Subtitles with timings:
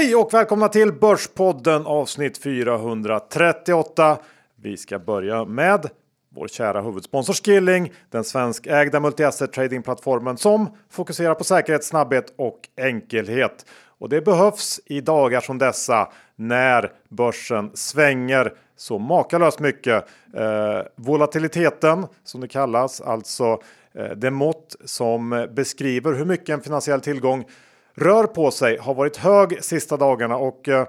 [0.00, 4.18] Hej och välkomna till Börspodden avsnitt 438.
[4.56, 5.90] Vi ska börja med
[6.28, 13.66] vår kära huvudsponsor Skilling, den svenskägda multi-asset tradingplattformen som fokuserar på säkerhet, snabbhet och enkelhet.
[13.98, 20.04] Och det behövs i dagar som dessa när börsen svänger så makalöst mycket.
[20.34, 23.62] Eh, volatiliteten som det kallas, alltså
[23.94, 27.44] eh, det mått som beskriver hur mycket en finansiell tillgång
[28.00, 30.86] rör på sig har varit hög sista dagarna och eh,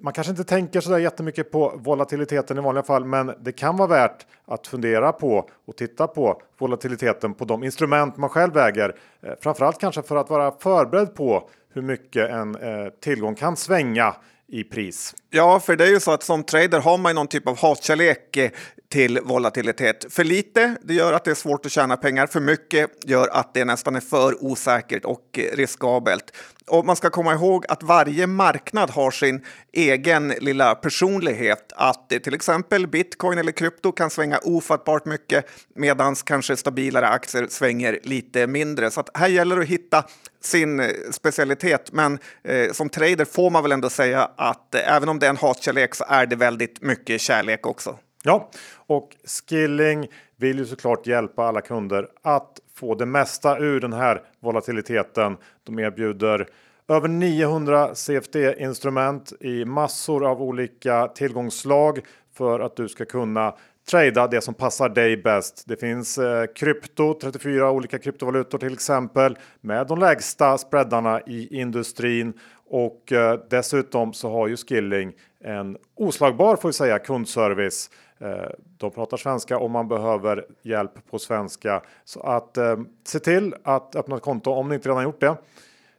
[0.00, 3.76] man kanske inte tänker så där jättemycket på volatiliteten i vanliga fall, men det kan
[3.76, 8.96] vara värt att fundera på och titta på volatiliteten på de instrument man själv äger.
[9.22, 14.14] Eh, framförallt kanske för att vara förberedd på hur mycket en eh, tillgång kan svänga
[14.46, 15.14] i pris.
[15.36, 18.36] Ja, för det är ju så att som trader har man någon typ av hatkärlek
[18.36, 18.50] eh,
[18.88, 20.06] till volatilitet.
[20.10, 22.26] För lite, det gör att det är svårt att tjäna pengar.
[22.26, 26.32] För mycket gör att det nästan är för osäkert och riskabelt.
[26.66, 31.72] Och man ska komma ihåg att varje marknad har sin egen lilla personlighet.
[31.76, 38.00] Att till exempel bitcoin eller krypto kan svänga ofattbart mycket medan kanske stabilare aktier svänger
[38.02, 38.90] lite mindre.
[38.90, 40.04] Så här gäller det att hitta
[40.40, 41.92] sin eh, specialitet.
[41.92, 45.30] Men eh, som trader får man väl ändå säga att eh, även om det är
[45.30, 47.98] en hatkärlek så är det väldigt mycket kärlek också.
[48.24, 48.50] Ja,
[48.86, 54.22] och Skilling vill ju såklart hjälpa alla kunder att få det mesta ur den här
[54.40, 55.36] volatiliteten.
[55.64, 56.48] De erbjuder
[56.88, 62.00] över 900 CFD-instrument i massor av olika tillgångsslag
[62.34, 63.54] för att du ska kunna
[63.90, 65.64] trada det som passar dig bäst.
[65.66, 72.32] Det finns eh, krypto, 34 olika kryptovalutor till exempel med de lägsta spreadarna i industrin
[72.68, 77.90] och eh, dessutom så har ju Skilling en oslagbar får vi säga kundservice.
[78.18, 83.54] Eh, de pratar svenska om man behöver hjälp på svenska så att eh, se till
[83.62, 85.36] att öppna ett konto om ni inte redan gjort det.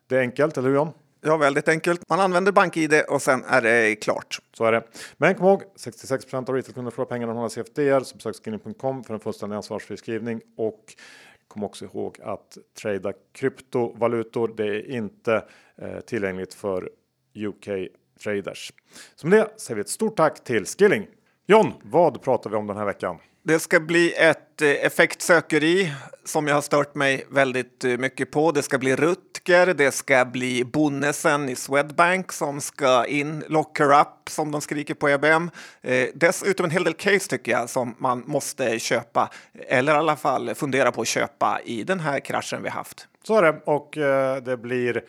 [0.07, 0.91] Det är enkelt, eller hur John?
[1.21, 2.09] Ja, väldigt enkelt.
[2.09, 4.39] Man använder BankID och sen är det klart.
[4.53, 4.83] Så är det.
[5.17, 7.99] Men kom ihåg, 66% av retailkunder förlorar pengar när de har CFDR.
[7.99, 10.41] Så besök skinning.com för en fullständig ansvarsfri skrivning.
[10.57, 10.95] Och
[11.47, 15.45] kom också ihåg att trada kryptovalutor, det är inte
[15.77, 16.89] eh, tillgängligt för
[17.35, 17.67] UK
[18.23, 18.73] traders.
[19.15, 21.07] Som det säger vi ett stort tack till Skilling.
[21.45, 23.17] John, vad pratar vi om den här veckan?
[23.47, 25.93] Det ska bli ett eh, effektsökeri
[26.23, 28.51] som jag har stört mig väldigt eh, mycket på.
[28.51, 34.29] Det ska bli Rutger, det ska bli Bonnesen i Swedbank som ska in, locker up
[34.29, 35.49] som de skriker på EBM.
[35.81, 39.29] Eh, dessutom en hel del case tycker jag som man måste köpa
[39.67, 43.07] eller i alla fall fundera på att köpa i den här kraschen vi haft.
[43.23, 45.03] Så är det och eh, det blir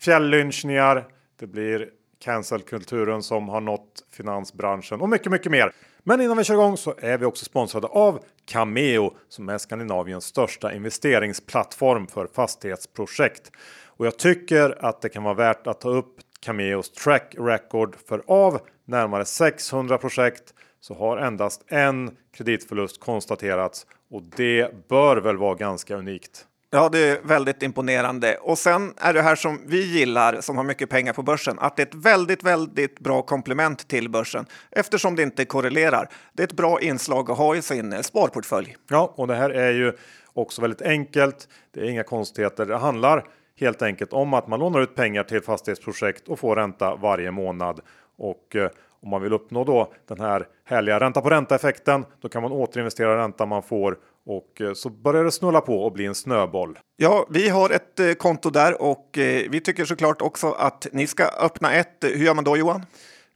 [0.00, 1.06] fjällynchningar.
[1.40, 1.88] Det blir
[2.24, 5.72] cancelkulturen som har nått finansbranschen och mycket, mycket mer.
[6.04, 10.24] Men innan vi kör igång så är vi också sponsrade av Cameo som är Skandinaviens
[10.24, 13.50] största investeringsplattform för fastighetsprojekt.
[13.84, 18.22] Och jag tycker att det kan vara värt att ta upp Cameos track record för
[18.26, 25.54] av närmare 600 projekt så har endast en kreditförlust konstaterats och det bör väl vara
[25.54, 26.46] ganska unikt.
[26.72, 28.36] Ja, det är väldigt imponerande.
[28.36, 31.76] Och sen är det här som vi gillar, som har mycket pengar på börsen, att
[31.76, 36.08] det är ett väldigt, väldigt bra komplement till börsen eftersom det inte korrelerar.
[36.32, 38.76] Det är ett bra inslag att ha i sin eh, sparportfölj.
[38.90, 39.92] Ja, och det här är ju
[40.32, 41.48] också väldigt enkelt.
[41.74, 42.66] Det är inga konstigheter.
[42.66, 43.24] Det handlar
[43.60, 47.80] helt enkelt om att man lånar ut pengar till fastighetsprojekt och får ränta varje månad.
[48.18, 48.70] Och eh,
[49.02, 52.52] om man vill uppnå då den här härliga ränta på ränta effekten, då kan man
[52.52, 53.98] återinvestera ränta man får
[54.30, 56.78] och eh, så börjar det snulla på och bli en snöboll.
[56.96, 61.06] Ja, vi har ett eh, konto där och eh, vi tycker såklart också att ni
[61.06, 61.96] ska öppna ett.
[62.00, 62.86] Hur gör man då Johan?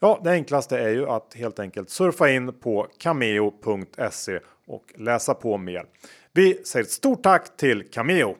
[0.00, 5.59] Ja, det enklaste är ju att helt enkelt surfa in på cameo.se och läsa på
[5.59, 5.84] mer.
[6.32, 8.37] Vi säger stort tack till Cameo.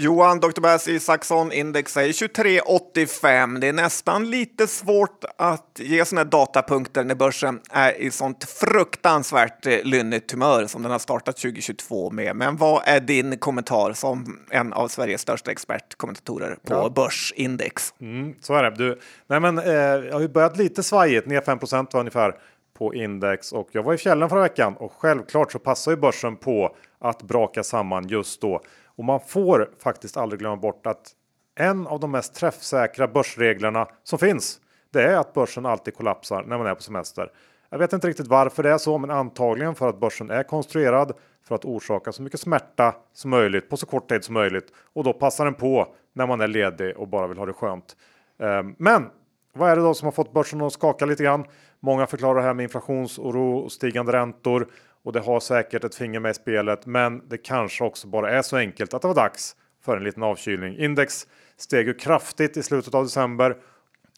[0.00, 0.60] Johan, Dr.
[0.60, 3.58] Bass Isaksson, index säger 23,85.
[3.60, 9.66] Det är nästan lite svårt att ge sådana datapunkter när börsen är i sånt fruktansvärt
[9.66, 12.36] eh, lynnigt humör som den har startat 2022 med.
[12.36, 16.90] Men vad är din kommentar som en av Sveriges största expertkommentatorer på ja.
[16.94, 17.94] börsindex?
[18.00, 18.70] Mm, så är det.
[18.70, 22.34] Du, nej men, eh, jag har ju börjat lite svajigt, ner 5 var ungefär
[22.78, 26.36] på index och jag var i fjällen förra veckan och självklart så passar ju börsen
[26.36, 28.60] på att braka samman just då.
[28.98, 31.10] Och man får faktiskt aldrig glömma bort att
[31.54, 34.60] en av de mest träffsäkra börsreglerna som finns,
[34.92, 37.32] det är att börsen alltid kollapsar när man är på semester.
[37.70, 41.12] Jag vet inte riktigt varför det är så, men antagligen för att börsen är konstruerad
[41.44, 45.04] för att orsaka så mycket smärta som möjligt på så kort tid som möjligt och
[45.04, 47.96] då passar den på när man är ledig och bara vill ha det skönt.
[48.38, 49.10] Ehm, men
[49.52, 51.44] vad är det då som har fått börsen att skaka lite grann?
[51.80, 54.68] Många förklarar det här med inflationsoro och stigande räntor
[55.08, 56.86] och det har säkert ett finger med i spelet.
[56.86, 60.22] Men det kanske också bara är så enkelt att det var dags för en liten
[60.22, 60.78] avkylning.
[60.78, 61.26] Index
[61.56, 63.56] steg ju kraftigt i slutet av december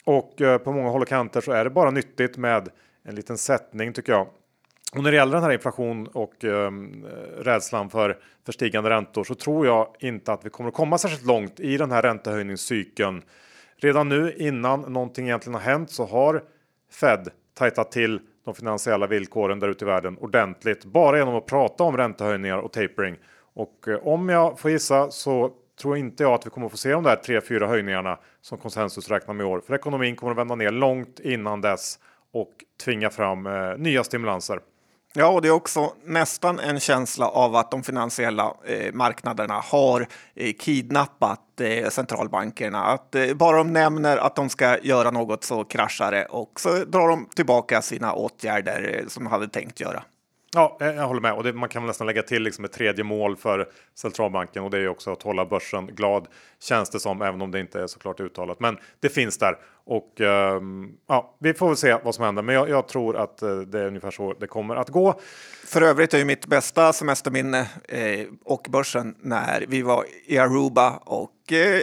[0.04, 2.68] och eh, på många håll och kanter så är det bara nyttigt med
[3.02, 4.28] en liten sättning tycker jag.
[4.96, 9.24] Och när det gäller den här inflation och ehm, eh, rädslan för, för stigande räntor
[9.24, 13.22] så tror jag inte att vi kommer att komma särskilt långt i den här räntehöjningscykeln.
[13.76, 16.42] Redan nu innan någonting egentligen har hänt så har
[16.92, 21.84] Fed tajtat till de finansiella villkoren där ute i världen ordentligt bara genom att prata
[21.84, 23.16] om räntehöjningar och tapering.
[23.54, 25.50] Och eh, om jag får gissa så
[25.80, 29.34] tror inte jag att vi kommer få se de där 3-4 höjningarna som konsensus räknar
[29.34, 29.60] med i år.
[29.60, 31.98] För ekonomin kommer att vända ner långt innan dess
[32.32, 32.52] och
[32.84, 34.60] tvinga fram eh, nya stimulanser.
[35.14, 40.06] Ja, och det är också nästan en känsla av att de finansiella eh, marknaderna har
[40.34, 42.84] eh, kidnappat eh, centralbankerna.
[42.84, 46.84] Att eh, bara de nämner att de ska göra något så kraschar det och så
[46.84, 50.02] drar de tillbaka sina åtgärder eh, som de hade tänkt göra.
[50.54, 53.36] Ja, jag håller med och det, man kan nästan lägga till liksom ett tredje mål
[53.36, 56.28] för centralbanken och det är också att hålla börsen glad
[56.62, 58.60] känns det som, även om det inte är såklart uttalat.
[58.60, 62.42] Men det finns där och um, ja, vi får väl se vad som händer.
[62.42, 65.20] Men jag, jag, tror att eh, det är ungefär så det kommer att gå.
[65.66, 70.90] För övrigt är ju mitt bästa semesterminne eh, och börsen när vi var i Aruba
[70.90, 71.82] och eh,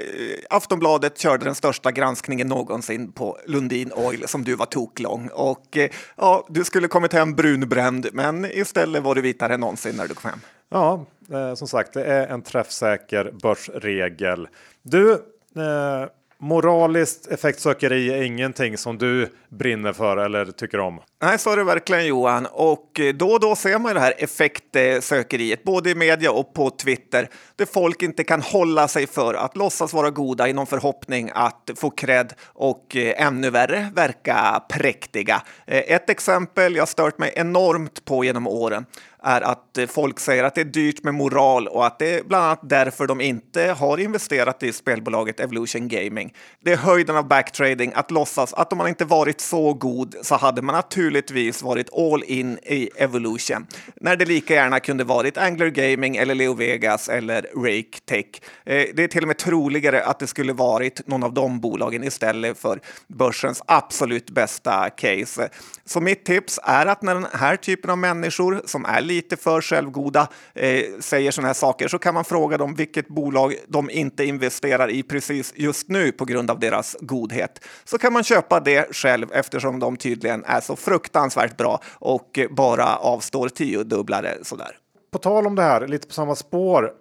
[0.50, 5.30] Aftonbladet körde den största granskningen någonsin på Lundin Oil som du var toklång.
[5.34, 9.96] Och eh, ja, du skulle kommit hem brunbränd, men istället var du vitare än någonsin
[9.96, 10.40] när du kom hem.
[10.70, 14.48] Ja, eh, som sagt, det är en träffsäker börsregel.
[14.82, 16.06] Du, eh,
[16.40, 21.00] Moraliskt effektsökeri är ingenting som du brinner för eller tycker om.
[21.22, 22.48] Nej, så är det verkligen Johan.
[22.52, 26.70] Och eh, då och då ser man det här effektsökeriet, både i media och på
[26.70, 31.32] Twitter, där folk inte kan hålla sig för att låtsas vara goda i någon förhoppning
[31.34, 35.42] att få cred och eh, ännu värre verka präktiga.
[35.68, 38.86] Eh, ett exempel jag stört mig enormt på genom åren
[39.28, 42.24] är att eh, folk säger att det är dyrt med moral och att det är
[42.24, 46.34] bland annat därför de inte har investerat i spelbolaget Evolution Gaming.
[46.64, 50.36] Det är höjden av backtrading att låtsas att om man inte varit så god så
[50.36, 53.68] hade man naturligtvis varit all in i Evolution.
[53.96, 58.26] När det lika gärna kunde varit Angler Gaming eller Leo Vegas eller Rake Tech.
[58.66, 62.04] Eh, det är till och med troligare att det skulle varit någon av de bolagen
[62.04, 65.50] istället för börsens absolut bästa case.
[65.86, 69.62] Så mitt tips är att när den här typen av människor som är lite för
[69.62, 74.24] självgoda eh, säger sådana här saker så kan man fråga dem vilket bolag de inte
[74.24, 77.66] investerar i precis just nu på grund av deras godhet.
[77.84, 82.98] Så kan man köpa det själv eftersom de tydligen är så fruktansvärt bra och bara
[82.98, 84.78] avstår tiodubblare sådär.
[85.12, 86.92] På tal om det här, lite på samma spår,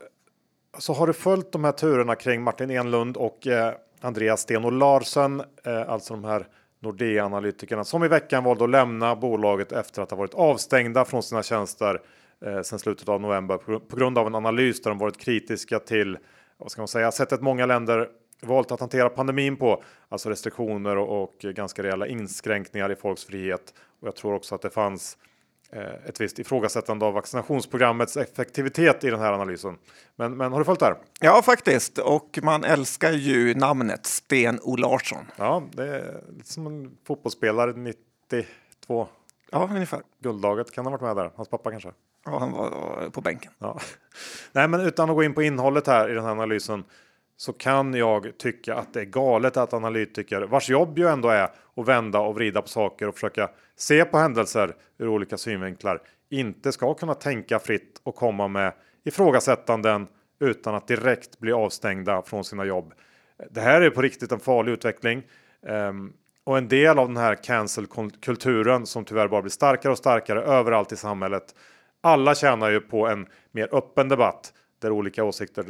[0.79, 5.43] så har du följt de här turerna kring Martin Enlund och eh, Andreas Sten Larsen,
[5.65, 6.47] eh, alltså de här
[6.87, 11.43] Nordea-analytikerna som i veckan valde att lämna bolaget efter att ha varit avstängda från sina
[11.43, 12.01] tjänster
[12.45, 16.19] eh, sedan slutet av november på, grund av en analys där de varit kritiska till
[16.59, 18.09] vad ska man säga, sättet många länder
[18.43, 23.75] valt att hantera pandemin på, alltså restriktioner och, och ganska rejäla inskränkningar i folks frihet.
[24.01, 25.36] Och jag tror också att det fanns Eh,
[26.07, 29.79] ett visst ifrågasättande av vaccinationsprogrammets effektivitet i den här analysen.
[30.17, 30.97] Men, men har du följt det här?
[31.21, 31.99] Ja, faktiskt.
[31.99, 35.25] Och man älskar ju namnet Sten O Larsson.
[35.37, 39.09] Ja, det är lite som en fotbollsspelare 92.
[39.51, 40.01] Ja, ungefär.
[40.21, 41.31] Guldlaget kan ha varit med där.
[41.37, 41.93] Hans pappa kanske?
[42.25, 43.53] Ja, han var på bänken.
[43.59, 43.81] Ja.
[44.53, 46.85] Nej, men utan att gå in på innehållet här i den här analysen
[47.37, 51.43] så kan jag tycka att det är galet att analytiker vars jobb ju ändå är
[51.43, 56.73] att vända och vrida på saker och försöka se på händelser ur olika synvinklar inte
[56.73, 58.73] ska kunna tänka fritt och komma med
[59.05, 60.07] ifrågasättanden
[60.41, 62.93] utan att direkt bli avstängda från sina jobb.
[63.51, 65.23] Det här är på riktigt en farlig utveckling
[65.67, 66.13] ehm,
[66.45, 70.93] och en del av den här cancel-kulturen som tyvärr bara blir starkare och starkare överallt
[70.93, 71.55] i samhället.
[72.01, 75.65] Alla tjänar ju på en mer öppen debatt där olika åsikter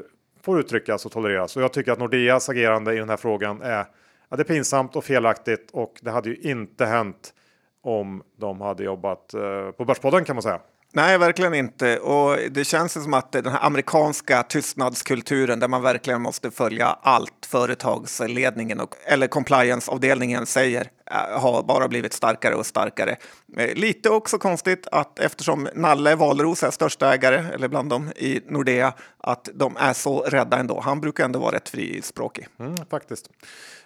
[0.46, 1.56] får uttryckas och tolereras.
[1.56, 3.86] Och jag tycker att Nordeas agerande i den här frågan är,
[4.28, 7.34] ja, det är pinsamt och felaktigt och det hade ju inte hänt
[7.82, 10.60] om de hade jobbat eh, på Börspodden kan man säga.
[10.96, 11.98] Nej, verkligen inte.
[11.98, 17.46] Och det känns som att den här amerikanska tystnadskulturen där man verkligen måste följa allt
[17.46, 23.16] företagsledningen och, eller compliance-avdelningen säger eh, har bara blivit starkare och starkare.
[23.56, 28.40] Eh, lite också konstigt att eftersom Nalle Valros är största ägare, eller bland dem i
[28.48, 30.80] Nordea, att de är så rädda ändå.
[30.80, 32.46] Han brukar ändå vara rätt frispråkig.
[32.58, 33.30] Mm, faktiskt.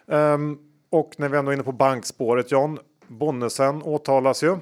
[0.07, 0.59] Um,
[0.91, 4.57] och när vi ändå är inne på bankspåret, John, Bonnesen åtalas ju.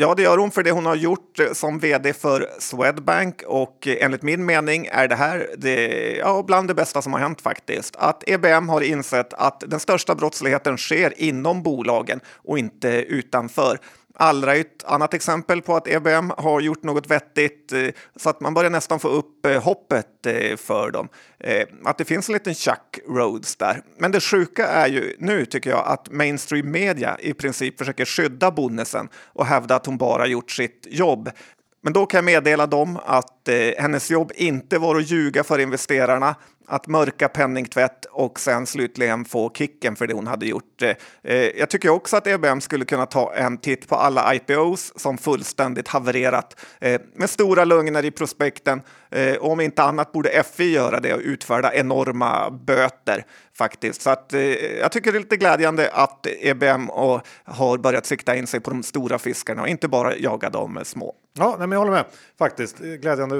[0.00, 3.86] Ja, det gör hon för det hon har gjort eh, som vd för Swedbank och
[3.86, 7.40] eh, enligt min mening är det här det, ja, bland det bästa som har hänt
[7.40, 7.96] faktiskt.
[7.96, 13.78] Att EBM har insett att den största brottsligheten sker inom bolagen och inte utanför.
[14.14, 18.54] Allra ett annat exempel på att EBM har gjort något vettigt eh, så att man
[18.54, 21.08] börjar nästan få upp eh, hoppet eh, för dem.
[21.84, 23.82] Att det finns en liten Chuck Rhodes där.
[23.98, 28.50] Men det sjuka är ju nu tycker jag att mainstream media i princip försöker skydda
[28.50, 31.30] Bonnesen och hävda att hon bara gjort sitt jobb.
[31.82, 33.48] Men då kan jag meddela dem att
[33.78, 36.34] hennes jobb inte var att ljuga för investerarna
[36.70, 40.82] att mörka penningtvätt och sen slutligen få kicken för det hon hade gjort.
[40.82, 44.92] Eh, eh, jag tycker också att EBM skulle kunna ta en titt på alla IPOs
[44.96, 48.82] som fullständigt havererat eh, med stora lögner i prospekten.
[49.40, 53.24] Om inte annat borde FI göra det och utfärda enorma böter
[53.54, 54.02] faktiskt.
[54.02, 54.32] Så att,
[54.80, 56.88] jag tycker det är lite glädjande att EBM
[57.44, 61.14] har börjat sikta in sig på de stora fiskarna och inte bara jaga de små.
[61.38, 62.04] Ja, nej, men jag håller med
[62.38, 62.78] faktiskt.
[62.78, 63.36] Glädjande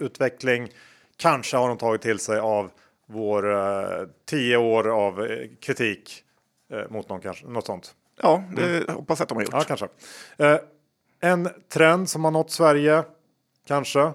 [0.00, 0.68] utveckling.
[1.16, 2.70] Kanske har de tagit till sig av
[3.06, 6.22] vår uh, tio år av uh, kritik
[6.74, 7.94] uh, mot någon kanske, något sånt.
[8.22, 8.94] Ja, det mm.
[8.94, 9.54] hoppas att de har gjort.
[9.54, 9.88] Ja, kanske.
[11.20, 13.02] en trend som har nått Sverige,
[13.66, 14.12] kanske,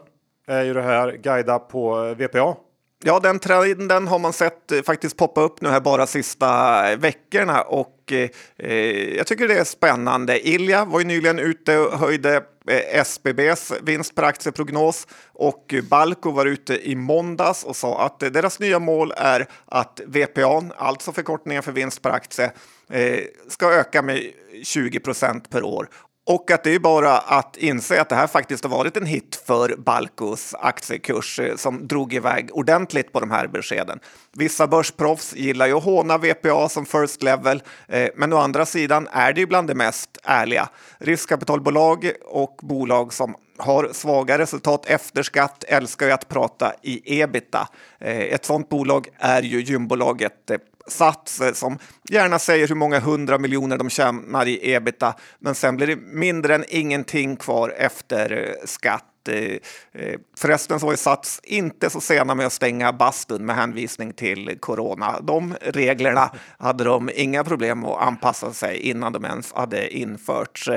[0.47, 2.55] är ju det här guida på VPA.
[3.03, 8.13] Ja, den trenden har man sett faktiskt poppa upp nu här bara sista veckorna och
[8.57, 10.47] eh, jag tycker det är spännande.
[10.47, 16.31] Ilja var ju nyligen ute och höjde Eh, Eh, SBBs vinst per aktieprognos och Balco
[16.31, 21.63] var ute i måndags och sa att deras nya mål är att VPA, alltså förkortningen
[21.63, 22.51] för vinst per aktie,
[22.89, 24.31] eh, ska öka med
[24.63, 25.89] 20 procent per år.
[26.29, 29.43] Och att det är bara att inse att det här faktiskt har varit en hit
[29.45, 33.99] för Balcos aktiekurs eh, som drog iväg ordentligt på de här beskeden.
[34.33, 39.07] Vissa börsproffs gillar ju att håna VPA som first level, eh, men å andra sidan
[39.11, 40.69] är det ju bland det mest ärliga.
[40.97, 47.67] Riskkapitalbolag och bolag som har svaga resultat efter skatt älskar ju att prata i ebita.
[47.99, 50.51] Eh, ett sådant bolag är ju gymbolaget
[50.87, 55.87] Sats som gärna säger hur många hundra miljoner de tjänar i ebita, men sen blir
[55.87, 59.05] det mindre än ingenting kvar efter eh, skatt.
[59.29, 59.57] Eh,
[60.01, 64.13] eh, förresten så var ju Sats inte så sena med att stänga bastun med hänvisning
[64.13, 65.19] till corona.
[65.21, 70.69] De reglerna hade de inga problem att anpassa sig innan de ens hade införts.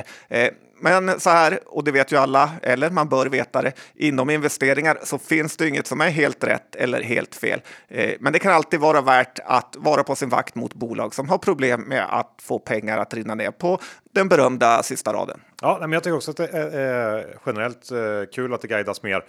[0.83, 4.99] Men så här, och det vet ju alla, eller man bör veta det, inom investeringar
[5.03, 7.61] så finns det inget som är helt rätt eller helt fel.
[7.89, 11.29] Eh, men det kan alltid vara värt att vara på sin vakt mot bolag som
[11.29, 13.79] har problem med att få pengar att rinna ner på
[14.13, 15.41] den berömda sista raden.
[15.61, 17.99] Ja, men jag tycker också att det är eh, generellt eh,
[18.35, 19.25] kul att det guidas mer.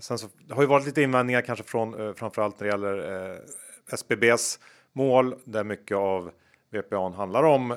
[0.00, 3.38] Sen så har ju varit lite invändningar kanske från framförallt när det gäller
[3.92, 4.58] SBBs
[4.92, 6.30] mål där mycket av
[6.72, 7.76] VPA handlar om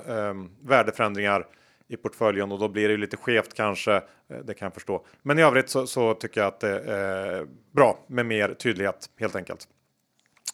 [0.62, 1.46] värdeförändringar
[1.90, 3.96] i portföljen och då blir det lite skevt kanske.
[3.96, 4.02] Eh,
[4.44, 5.06] det kan jag förstå.
[5.22, 9.36] Men i övrigt så, så tycker jag att det är bra med mer tydlighet helt
[9.36, 9.68] enkelt.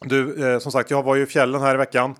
[0.02, 2.16] Du, eh, som sagt, jag var ju i fjällen här i veckan.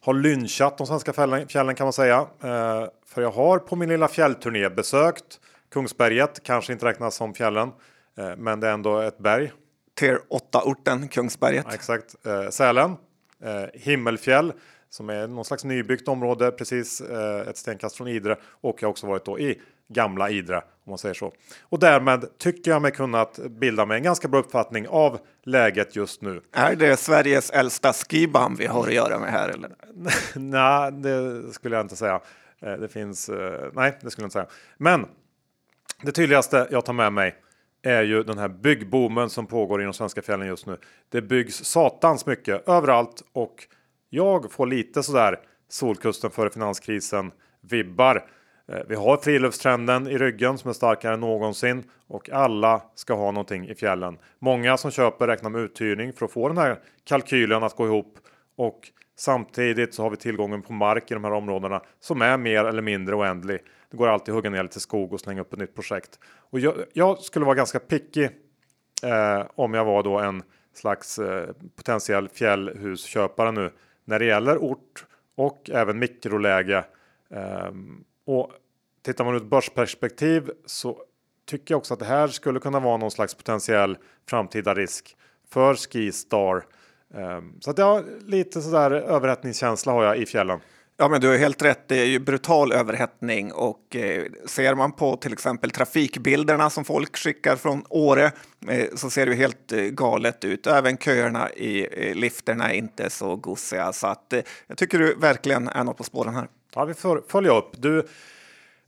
[0.00, 2.18] Har lynchat de svenska fjällen, fjällen kan man säga.
[2.42, 5.40] Eh, för jag har på min lilla fjällturné besökt
[5.72, 7.72] Kungsberget, kanske inte räknas som fjällen,
[8.18, 9.52] eh, men det är ändå ett berg.
[9.98, 11.64] Tier 8-orten Kungsberget.
[11.68, 12.26] Ja, exakt.
[12.26, 12.96] Eh, Sälen,
[13.42, 14.52] eh, Himmelfjäll
[14.90, 18.90] som är någon slags nybyggt område precis eh, ett stenkast från Idre och jag har
[18.90, 21.32] också varit då i gamla Idre om man säger så.
[21.62, 26.22] Och därmed tycker jag mig kunnat bilda mig en ganska bra uppfattning av läget just
[26.22, 26.40] nu.
[26.52, 29.70] Är det Sveriges äldsta skibam vi har att göra med här eller?
[30.34, 32.20] nej, det skulle jag inte säga.
[32.60, 33.28] Eh, det finns.
[33.28, 34.46] Eh, nej, det skulle jag inte säga.
[34.76, 35.06] Men
[36.02, 37.34] det tydligaste jag tar med mig
[37.82, 40.76] är ju den här byggboomen som pågår inom svenska fjällen just nu.
[41.08, 43.66] Det byggs satans mycket överallt och
[44.10, 48.24] jag får lite sådär Solkusten före finanskrisen vibbar.
[48.68, 53.30] Eh, vi har friluftstrenden i ryggen som är starkare än någonsin och alla ska ha
[53.30, 54.18] någonting i fjällen.
[54.38, 58.18] Många som köper räknar med uthyrning för att få den här kalkylen att gå ihop
[58.56, 58.80] och
[59.16, 62.82] samtidigt så har vi tillgången på mark i de här områdena som är mer eller
[62.82, 63.58] mindre oändlig.
[63.90, 66.18] Det går alltid att hugga ner lite skog och slänga upp ett nytt projekt.
[66.50, 68.28] Och jag, jag skulle vara ganska picky
[69.02, 70.42] eh, om jag var då en
[70.74, 73.70] slags eh, potentiell fjällhusköpare nu
[74.08, 76.84] när det gäller ort och även mikroläge.
[77.30, 78.50] Ehm, och
[79.02, 81.02] tittar man ur ett börsperspektiv så
[81.46, 83.98] tycker jag också att det här skulle kunna vara någon slags potentiell
[84.28, 85.16] framtida risk
[85.50, 86.66] för Skistar.
[87.14, 90.60] Ehm, så att jag lite sådär överhettningskänsla har jag i fjällen.
[91.00, 91.88] Ja, men du har helt rätt.
[91.88, 97.16] Det är ju brutal överhettning och eh, ser man på till exempel trafikbilderna som folk
[97.16, 98.24] skickar från Åre
[98.68, 100.66] eh, så ser det helt eh, galet ut.
[100.66, 105.14] Även köerna i eh, lifterna är inte så gosiga så att eh, jag tycker du
[105.14, 106.48] verkligen är något på spåren här.
[106.74, 107.70] Ja, vi får följa upp.
[107.76, 107.98] Du,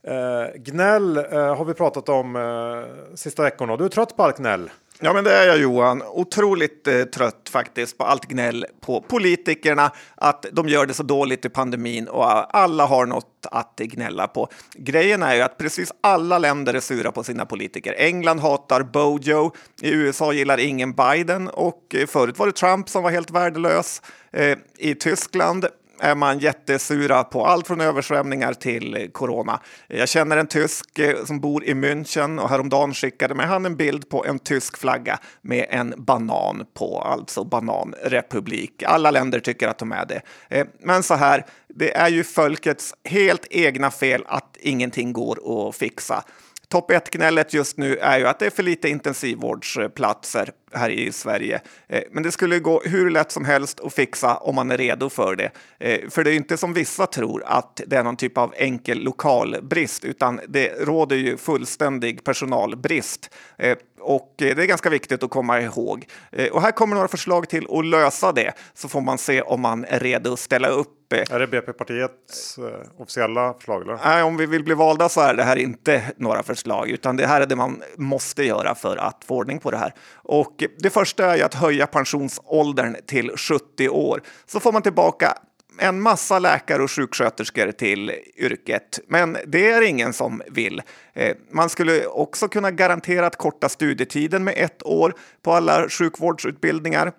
[0.03, 3.77] eh, gnäll eh, har vi pratat om eh, sista veckorna.
[3.77, 4.69] Du är trött på allt gnäll.
[5.03, 6.03] Ja, men det är jag Johan.
[6.03, 11.45] Otroligt eh, trött faktiskt på allt gnäll på politikerna, att de gör det så dåligt
[11.45, 14.49] i pandemin och alla har något att gnälla på.
[14.73, 17.95] Grejen är ju att precis alla länder är sura på sina politiker.
[17.97, 23.03] England hatar Bojo, i USA gillar ingen Biden och eh, förut var det Trump som
[23.03, 24.01] var helt värdelös.
[24.31, 25.65] Eh, I Tyskland
[26.01, 29.59] är man jättesura på allt från översvämningar till corona.
[29.87, 33.75] Jag känner en tysk eh, som bor i München och häromdagen skickade mig han en
[33.75, 38.83] bild på en tysk flagga med en banan på, alltså bananrepublik.
[38.83, 40.21] Alla länder tycker att de är det.
[40.49, 45.75] Eh, men så här, det är ju folkets helt egna fel att ingenting går att
[45.75, 46.23] fixa.
[46.67, 51.61] Topp 1-gnället just nu är ju att det är för lite intensivvårdsplatser här i Sverige.
[51.87, 55.09] Eh, men det skulle gå hur lätt som helst att fixa om man är redo
[55.09, 55.51] för det.
[55.79, 59.03] Eh, för det är inte som vissa tror att det är någon typ av enkel
[59.03, 63.29] lokalbrist, utan det råder ju fullständig personalbrist.
[63.57, 66.05] Eh, och det är ganska viktigt att komma ihåg.
[66.51, 69.85] Och här kommer några förslag till att lösa det, så får man se om man
[69.85, 72.59] är redo att ställa upp Är det BP-partiets
[72.97, 73.81] officiella förslag?
[73.81, 73.99] Eller?
[74.05, 77.27] Nej, om vi vill bli valda så är det här inte några förslag, utan det
[77.27, 79.93] här är det man måste göra för att få ordning på det här.
[80.13, 84.21] Och det första är att höja pensionsåldern till 70 år.
[84.45, 85.37] Så får man tillbaka
[85.77, 90.81] en massa läkare och sjuksköterskor till yrket, men det är ingen som vill.
[91.13, 97.11] Eh, man skulle också kunna garantera att korta studietiden med ett år på alla sjukvårdsutbildningar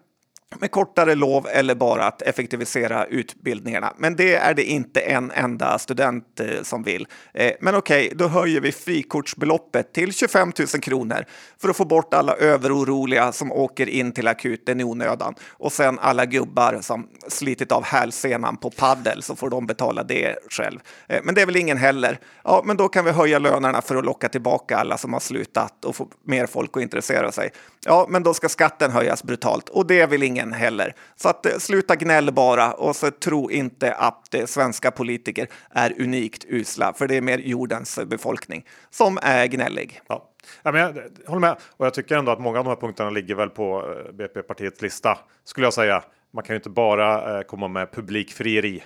[0.61, 3.93] med kortare lov eller bara att effektivisera utbildningarna.
[3.97, 7.07] Men det är det inte en enda student eh, som vill.
[7.35, 11.25] Eh, men okej, okay, då höjer vi frikortsbeloppet till 25 000 kronor
[11.59, 15.99] för att få bort alla överoroliga som åker in till akuten i onödan och sen
[15.99, 20.81] alla gubbar som slitit av hälsenan på paddel så får de betala det själv.
[21.09, 22.19] Eh, men det är väl ingen heller.
[22.45, 25.85] Ja, men då kan vi höja lönerna för att locka tillbaka alla som har slutat
[25.85, 27.51] och få mer folk att intressera sig.
[27.85, 30.95] Ja, men då ska skatten höjas brutalt och det vill ingen ingen heller.
[31.17, 36.01] Så att eh, sluta gnäll bara och så tro inte att eh, svenska politiker är
[36.01, 40.01] unikt usla, för det är mer jordens befolkning som är gnällig.
[40.09, 40.29] Ja.
[40.63, 40.95] Ja, men jag,
[41.27, 43.95] håller med och jag tycker ändå att många av de här punkterna ligger väl på
[44.07, 46.03] eh, BP-partiets lista skulle jag säga.
[46.33, 48.85] Man kan ju inte bara komma med publikfrieri.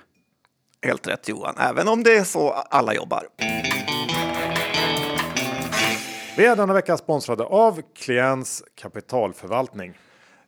[0.82, 3.28] Helt rätt Johan, även om det är så alla jobbar.
[6.36, 9.94] Vi är denna vecka sponsrade av Klients kapitalförvaltning.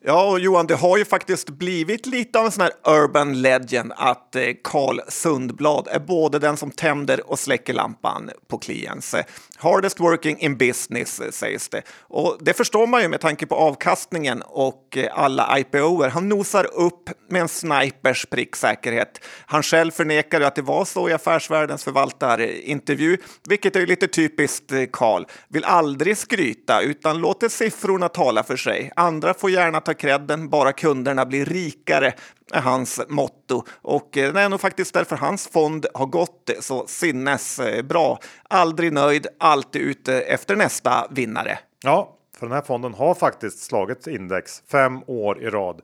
[0.05, 3.93] Ja, och Johan, det har ju faktiskt blivit lite av en sån här urban legend
[3.97, 9.15] att Karl Carl Sundblad är både den som tänder och släcker lampan på Kliens.
[9.61, 11.83] Hardest working in business eh, sägs det.
[12.01, 16.09] Och det förstår man ju med tanke på avkastningen och eh, alla IPOer.
[16.09, 19.25] Han nosar upp med en snipers pricksäkerhet.
[19.47, 23.17] Han själv förnekade att det var så i Affärsvärldens förvaltarintervju,
[23.49, 25.25] vilket är lite typiskt eh, Carl.
[25.49, 28.93] Vill aldrig skryta utan låter siffrorna tala för sig.
[28.97, 32.15] Andra får gärna ta credden, bara kunderna blir rikare
[32.53, 33.63] är hans motto.
[33.83, 38.11] Och eh, det är nog faktiskt därför hans fond har gått eh, så sinnesbra.
[38.11, 41.59] Eh, Aldrig nöjd, alltid ute efter nästa vinnare.
[41.83, 45.81] Ja, för den här fonden har faktiskt slagit index fem år i rad.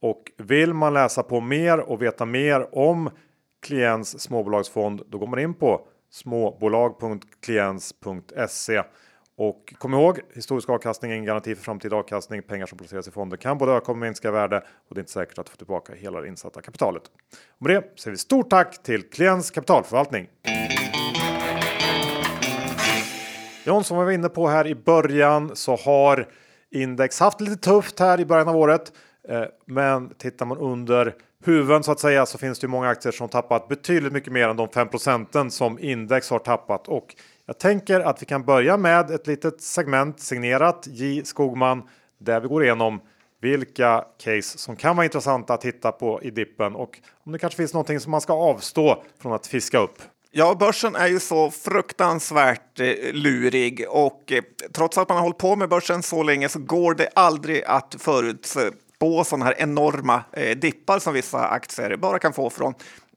[0.00, 3.10] Och vill man läsa på mer och veta mer om
[3.62, 8.82] Kliens småbolagsfond, då går man in på småbolag.kliens.se
[9.42, 12.42] och kom ihåg, historisk avkastning är ingen garanti för framtida avkastning.
[12.42, 14.56] Pengar som placeras i fonder kan både öka och minska värde
[14.88, 17.02] och det är inte säkert att få tillbaka hela det insatta kapitalet.
[17.58, 20.28] Och med det säger vi stort tack till Klients kapitalförvaltning.
[23.64, 26.28] John, som vi var inne på här i början så har
[26.70, 28.92] index haft lite tufft här i början av året.
[29.28, 33.12] Eh, men tittar man under huven så att säga så finns det ju många aktier
[33.12, 37.14] som tappat betydligt mycket mer än de 5% som index har tappat och
[37.52, 41.82] jag tänker att vi kan börja med ett litet segment signerat J Skogman
[42.18, 43.00] där vi går igenom
[43.40, 47.56] vilka case som kan vara intressanta att titta på i dippen och om det kanske
[47.56, 50.02] finns någonting som man ska avstå från att fiska upp.
[50.30, 55.38] Ja, börsen är ju så fruktansvärt eh, lurig och eh, trots att man har hållit
[55.38, 60.56] på med börsen så länge så går det aldrig att förutspå sådana här enorma eh,
[60.56, 62.74] dippar som vissa aktier bara kan få från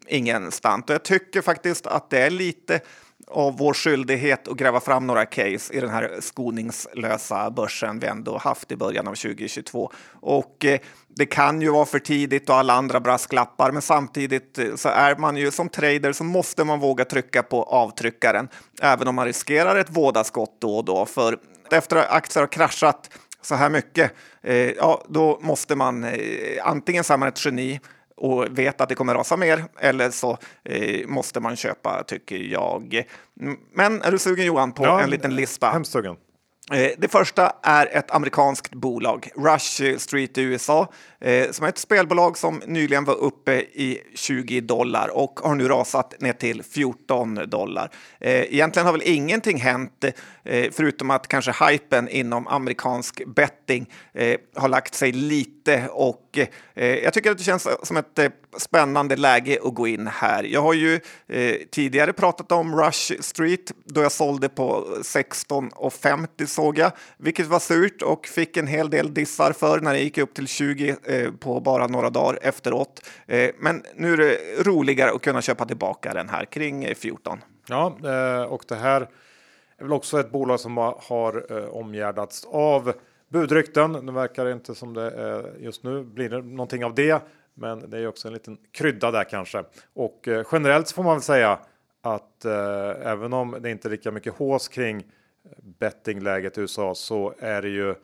[0.08, 0.84] ingenstans.
[0.88, 2.82] Och jag tycker faktiskt att det är lite
[3.28, 8.38] av vår skyldighet att gräva fram några case i den här skoningslösa börsen vi ändå
[8.38, 9.92] haft i början av 2022.
[10.12, 14.76] Och eh, det kan ju vara för tidigt och alla andra brasklappar, men samtidigt eh,
[14.76, 18.48] så är man ju som trader så måste man våga trycka på avtryckaren,
[18.82, 21.06] även om man riskerar ett vådaskott då och då.
[21.06, 21.38] För
[21.72, 23.10] efter att aktier har kraschat
[23.42, 24.12] så här mycket,
[24.44, 26.20] eh, ja, då måste man eh,
[26.64, 27.80] antingen så är man ett geni
[28.18, 33.04] och vet att det kommer rasa mer eller så eh, måste man köpa tycker jag.
[33.74, 35.70] Men är du sugen Johan på ja, en liten lista?
[35.70, 36.16] Hemskt sugen.
[36.74, 40.88] Eh, det första är ett amerikanskt bolag, Rush Street i USA,
[41.22, 45.68] eh, som är ett spelbolag som nyligen var uppe i 20 dollar och har nu
[45.68, 47.90] rasat ner till 14 dollar.
[48.20, 50.06] Eh, egentligen har väl ingenting hänt
[50.72, 53.90] förutom att kanske hypen inom amerikansk betting
[54.56, 59.16] har lagt sig lite och Eh, jag tycker att det känns som ett eh, spännande
[59.16, 60.44] läge att gå in här.
[60.44, 66.78] Jag har ju eh, tidigare pratat om Rush Street då jag sålde på 16,50 såg
[66.78, 70.34] jag, vilket var surt och fick en hel del dissar för när det gick upp
[70.34, 70.96] till 20
[71.40, 73.02] på bara några dagar efteråt.
[73.60, 77.40] Men nu är det roligare att kunna köpa tillbaka den här kring 14.
[77.68, 77.98] Ja,
[78.50, 79.02] och det här
[79.78, 82.94] är väl också ett bolag som har, har omgärdats av
[83.30, 84.06] budrykten.
[84.06, 87.22] Det verkar inte som det är just nu blir det någonting av det,
[87.54, 89.64] men det är också en liten krydda där kanske.
[89.94, 91.60] Och eh, generellt får man väl säga
[92.02, 95.04] att eh, även om det inte är lika mycket hås kring eh,
[95.64, 97.96] bettingläget i USA så är det ju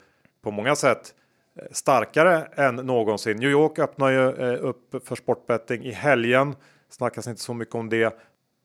[0.42, 1.14] på många sätt
[1.56, 3.36] eh, starkare än någonsin.
[3.36, 6.54] New York öppnar ju eh, upp för sportbetting i helgen.
[6.88, 8.18] Snackas inte så mycket om det.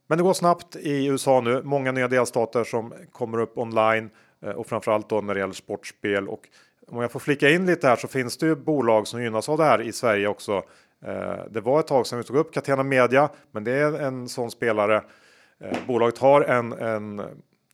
[0.07, 1.61] Men det går snabbt i USA nu.
[1.63, 4.09] Många nya delstater som kommer upp online
[4.41, 6.27] Eh, och framförallt då när det gäller sportspel.
[6.27, 6.49] Och
[6.87, 9.57] om jag får flika in lite här så finns det ju bolag som gynnas av
[9.57, 10.63] det här i Sverige också.
[11.05, 14.29] Eh, det var ett tag sedan vi tog upp Catena Media, men det är en
[14.29, 15.03] sån spelare.
[15.59, 17.21] Eh, bolaget har en, en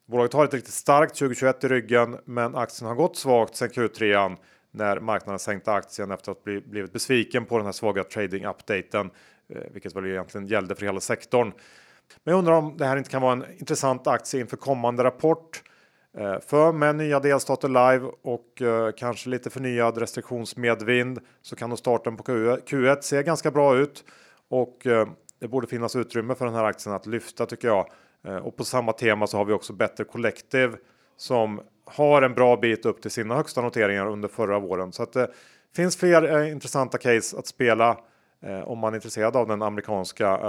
[0.06, 4.38] Bolaget har ett riktigt starkt 2021 i ryggen, men aktien har gått svagt sedan Q3
[4.71, 9.10] när marknaden sänkte aktien efter att bli, blivit besviken på den här svaga trading updaten,
[9.47, 11.54] vilket väl egentligen gällde för hela sektorn.
[12.23, 15.63] Men jag undrar om det här inte kan vara en intressant aktie inför kommande rapport.
[16.17, 21.80] Eh, för med nya delstater live och eh, kanske lite förnyad restriktionsmedvind så kan nog
[21.80, 24.04] starten på Q1 se ganska bra ut
[24.49, 25.08] och eh,
[25.39, 27.88] det borde finnas utrymme för den här aktien att lyfta tycker jag.
[28.43, 30.78] Och på samma tema så har vi också Better Collective
[31.17, 34.91] som har en bra bit upp till sina högsta noteringar under förra våren.
[34.91, 35.32] Så att det
[35.76, 37.97] finns fler intressanta case att spela
[38.63, 40.39] om man är intresserad av den amerikanska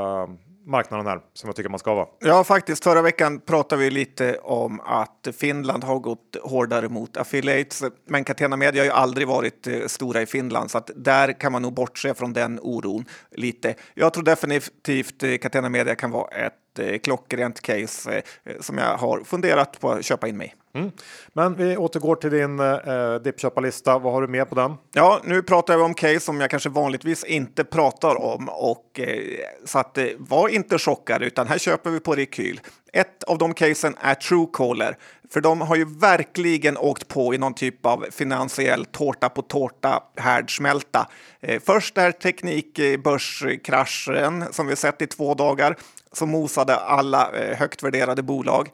[0.66, 2.06] marknaden här som jag tycker man ska vara.
[2.20, 2.84] Ja, faktiskt.
[2.84, 8.56] Förra veckan pratade vi lite om att Finland har gått hårdare mot affiliates, men Catena
[8.56, 11.74] Media har ju aldrig varit eh, stora i Finland, så att där kan man nog
[11.74, 13.74] bortse från den oron lite.
[13.94, 18.22] Jag tror definitivt eh, Catena Media kan vara ett eh, klockrent case
[18.60, 20.90] som jag har funderat på att köpa in mig Mm.
[21.32, 23.98] Men vi återgår till din eh, dippköparlista.
[23.98, 24.74] Vad har du med på den?
[24.92, 29.18] Ja, nu pratar vi om case som jag kanske vanligtvis inte pratar om och eh,
[29.64, 32.60] så att eh, var inte chockade utan här köper vi på rekyl.
[32.92, 34.96] Ett av de casen är Truecaller,
[35.30, 40.02] för de har ju verkligen åkt på i någon typ av finansiell tårta på tårta
[40.16, 41.08] härdsmälta.
[41.40, 45.76] Eh, först är teknikbörskraschen eh, som vi sett i två dagar
[46.12, 48.68] som mosade alla eh, högt värderade bolag.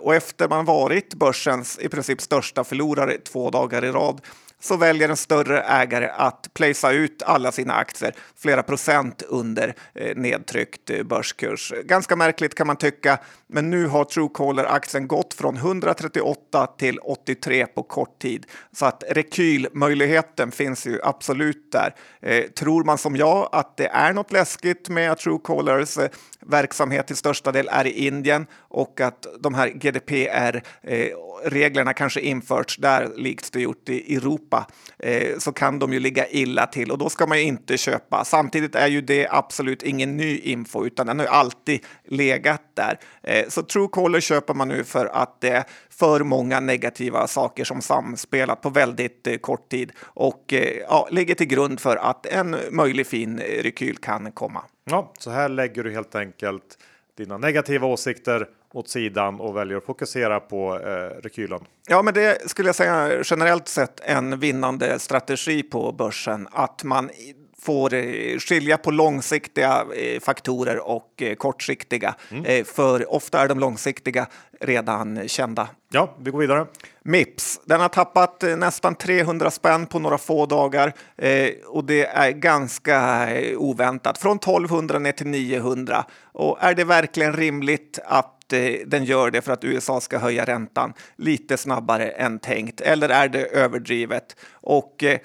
[0.00, 4.20] Och efter man varit börsens i princip största förlorare två dagar i rad
[4.64, 10.16] så väljer en större ägare att placea ut alla sina aktier flera procent under eh,
[10.16, 11.72] nedtryckt eh, börskurs.
[11.84, 17.82] Ganska märkligt kan man tycka, men nu har Truecaller-aktien gått från 138 till 83 på
[17.82, 18.46] kort tid.
[18.72, 21.94] Så att rekylmöjligheten finns ju absolut där.
[22.22, 26.08] Eh, tror man som jag att det är något läskigt med att Truecallers eh,
[26.46, 32.76] verksamhet till största del är i Indien och att de här GDPR-reglerna eh, kanske införts
[32.76, 34.53] där likt det gjort i Europa
[34.98, 38.24] eh, så kan de ju ligga illa till och då ska man ju inte köpa.
[38.24, 42.98] Samtidigt är ju det absolut ingen ny info utan den har ju alltid legat där.
[43.22, 47.82] Eh, så Truecaller köper man nu för att det är för många negativa saker som
[47.82, 52.56] samspelat på väldigt eh, kort tid och eh, ja, ligger till grund för att en
[52.70, 54.62] möjlig fin eh, rekyl kan komma.
[54.84, 56.78] Ja, så här lägger du helt enkelt
[57.16, 61.60] dina negativa åsikter åt sidan och väljer att fokusera på eh, rekylen.
[61.88, 67.10] Ja, men det skulle jag säga generellt sett en vinnande strategi på börsen att man
[67.64, 72.14] får eh, skilja på långsiktiga eh, faktorer och eh, kortsiktiga.
[72.30, 72.64] Mm.
[72.64, 74.26] För ofta är de långsiktiga
[74.60, 75.68] redan kända.
[75.92, 76.66] Ja, vi går vidare.
[77.02, 80.92] Mips, den har tappat nästan 300 spänn på några få dagar
[81.66, 84.18] och det är ganska oväntat.
[84.18, 86.04] Från 1200 ner till 900.
[86.32, 88.33] Och är det verkligen rimligt att
[88.86, 92.80] den gör det för att USA ska höja räntan lite snabbare än tänkt?
[92.80, 94.36] Eller är det överdrivet?
[94.52, 95.18] Och eh,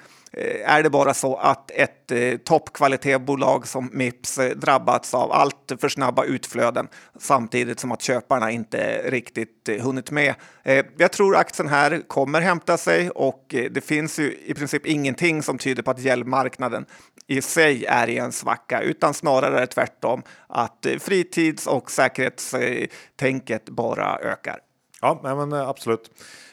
[0.64, 5.88] är det bara så att ett eh, toppkvalitetsbolag som Mips eh, drabbats av allt för
[5.88, 10.34] snabba utflöden samtidigt som att köparna inte riktigt eh, hunnit med.
[10.62, 14.86] Eh, jag tror aktien här kommer hämta sig och eh, det finns ju i princip
[14.86, 16.86] ingenting som tyder på att gäldmarknaden
[17.30, 24.58] i sig är i en svacka utan snarare tvärtom att fritids och säkerhetstänket bara ökar.
[25.00, 26.10] Ja, men absolut.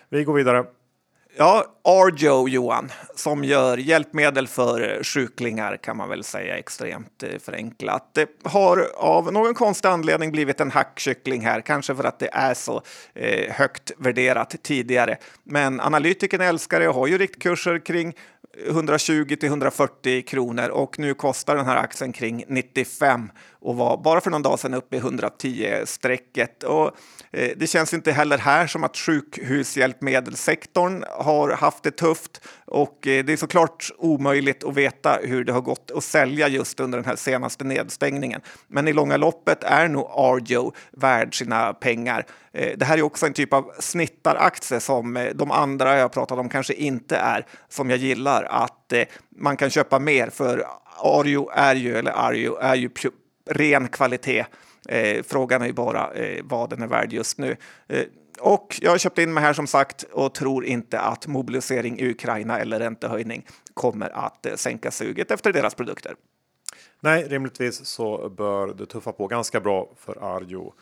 [0.10, 0.66] Vi går vidare.
[1.40, 8.10] Ja, Arjo Johan, som gör hjälpmedel för sjuklingar kan man väl säga extremt eh, förenklat.
[8.14, 12.54] Det har av någon konstig anledning blivit en hackkyckling här, kanske för att det är
[12.54, 12.82] så
[13.14, 15.18] eh, högt värderat tidigare.
[15.44, 18.14] Men analytikerna älskar det och har ju riktkurser kring
[18.66, 24.22] 120 till 140 kronor och nu kostar den här aktien kring 95 och var bara
[24.22, 26.64] för någon dag sedan uppe i 110-strecket.
[26.64, 26.92] Och
[27.32, 33.26] eh, det känns inte heller här som att sjukhushjälpmedelssektorn har haft det tufft och eh,
[33.26, 37.06] det är såklart omöjligt att veta hur det har gått att sälja just under den
[37.06, 38.42] här senaste nedstängningen.
[38.68, 42.26] Men i långa loppet är nog Arjo värd sina pengar.
[42.58, 46.40] Eh, det här är också en typ av snittaraktie som eh, de andra jag pratat
[46.40, 50.66] om kanske inte är, som jag gillar att eh, man kan köpa mer för
[51.04, 52.90] Arjo är ju, eller Arjo är ju
[53.50, 54.46] ren kvalitet.
[54.90, 57.58] Eh, frågan är ju bara eh, vad den är värd just nu.
[57.88, 58.04] Eh,
[58.40, 62.10] och jag har köpt in mig här som sagt och tror inte att mobilisering i
[62.10, 66.16] Ukraina eller räntehöjning kommer att eh, sänka suget efter deras produkter.
[67.00, 70.74] Nej, rimligtvis så bör det tuffa på ganska bra för Arjo.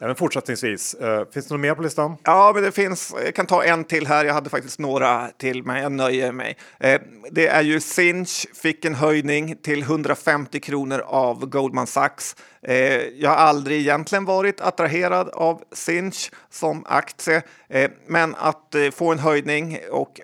[0.00, 0.96] Även fortsättningsvis.
[1.02, 2.16] Uh, finns det något mer på listan?
[2.22, 3.14] Ja, men det finns.
[3.24, 4.24] Jag kan ta en till här.
[4.24, 6.56] Jag hade faktiskt några till, men jag nöjer mig.
[6.84, 6.96] Uh,
[7.30, 12.36] det är ju Sinch fick en höjning till 150 kronor av Goldman Sachs.
[12.68, 17.42] Uh, jag har aldrig egentligen varit attraherad av Sinch som aktie,
[18.06, 20.20] men att få en höjning och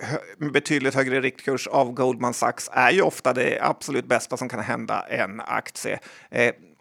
[0.52, 5.00] betydligt högre riktkurs av Goldman Sachs är ju ofta det absolut bästa som kan hända
[5.08, 5.98] en aktie.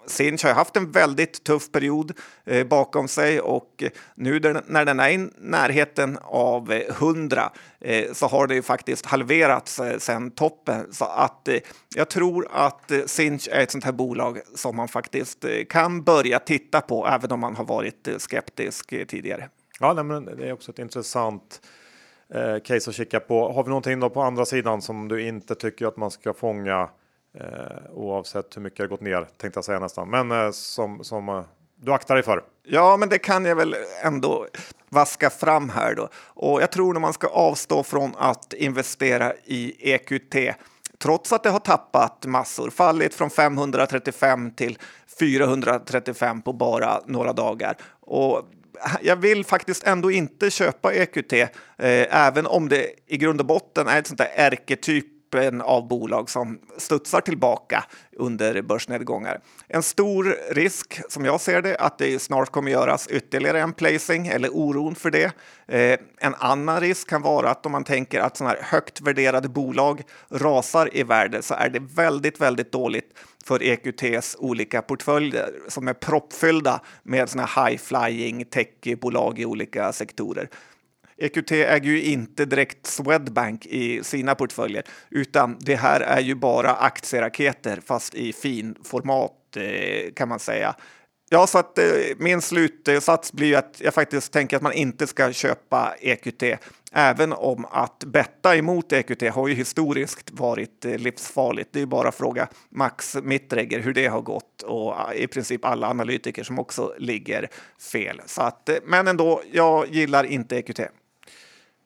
[0.07, 2.11] Sinch har haft en väldigt tuff period
[2.45, 3.83] eh, bakom sig och
[4.15, 9.05] nu när den är i närheten av eh, 100 eh, så har det ju faktiskt
[9.05, 10.93] halverats eh, sen toppen.
[10.93, 11.59] Så att eh,
[11.95, 16.03] jag tror att eh, Sinch är ett sånt här bolag som man faktiskt eh, kan
[16.03, 19.49] börja titta på även om man har varit eh, skeptisk eh, tidigare.
[19.79, 21.61] Ja, nej, men det är också ett intressant
[22.63, 23.51] case att kika på.
[23.53, 26.89] Har vi någonting då på andra sidan som du inte tycker att man ska fånga?
[27.39, 30.09] Eh, oavsett hur mycket det gått ner tänkte jag säga nästan.
[30.09, 31.43] Men eh, som, som eh,
[31.75, 32.43] du aktar dig för.
[32.63, 34.47] Ja, men det kan jag väl ändå
[34.89, 36.09] vaska fram här då.
[36.15, 40.35] Och jag tror när man ska avstå från att investera i EQT
[40.97, 44.77] trots att det har tappat massor, fallit från 535 till
[45.19, 47.77] 435 på bara några dagar.
[47.99, 48.41] Och
[49.01, 51.47] jag vill faktiskt ändå inte köpa EQT, eh,
[52.27, 56.29] även om det i grund och botten är ett sånt där ärketyp typen av bolag
[56.29, 57.83] som studsar tillbaka
[58.15, 59.39] under börsnedgångar.
[59.67, 64.27] En stor risk, som jag ser det, att det snart kommer göras ytterligare en placing
[64.27, 65.31] eller oron för det.
[65.67, 69.49] Eh, en annan risk kan vara att om man tänker att sådana här högt värderade
[69.49, 73.13] bolag rasar i värde så är det väldigt, väldigt dåligt
[73.45, 80.49] för EQTs olika portföljer som är proppfyllda med såna high flying techbolag i olika sektorer.
[81.21, 86.73] EQT äger ju inte direkt Swedbank i sina portföljer, utan det här är ju bara
[86.73, 90.75] aktieraketer fast i fin format eh, kan man säga.
[91.29, 91.85] Ja, så att eh,
[92.17, 96.43] min slutsats blir att jag faktiskt tänker att man inte ska köpa EQT,
[96.91, 101.69] även om att betta emot EQT har ju historiskt varit eh, livsfarligt.
[101.73, 105.87] Det är bara att fråga Max Mittregger hur det har gått och i princip alla
[105.87, 107.49] analytiker som också ligger
[107.91, 108.21] fel.
[108.25, 110.79] Så att, men ändå, jag gillar inte EQT.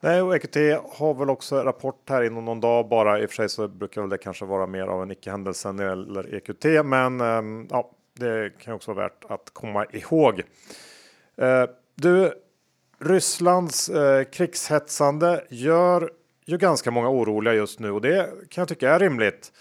[0.06, 0.56] Nej, och EQT
[0.90, 3.20] har väl också rapport här inom någon dag bara.
[3.20, 5.84] I och för sig så brukar väl det kanske vara mer av en icke-händelse när
[5.84, 10.42] det gäller EQT, men ehm, ja, det kan också vara värt att komma ihåg.
[11.38, 11.64] Eh,
[11.96, 12.34] du,
[13.00, 16.12] Rysslands eh, krigshetsande gör
[16.46, 19.52] ju ganska många oroliga just nu och det kan jag tycka är rimligt.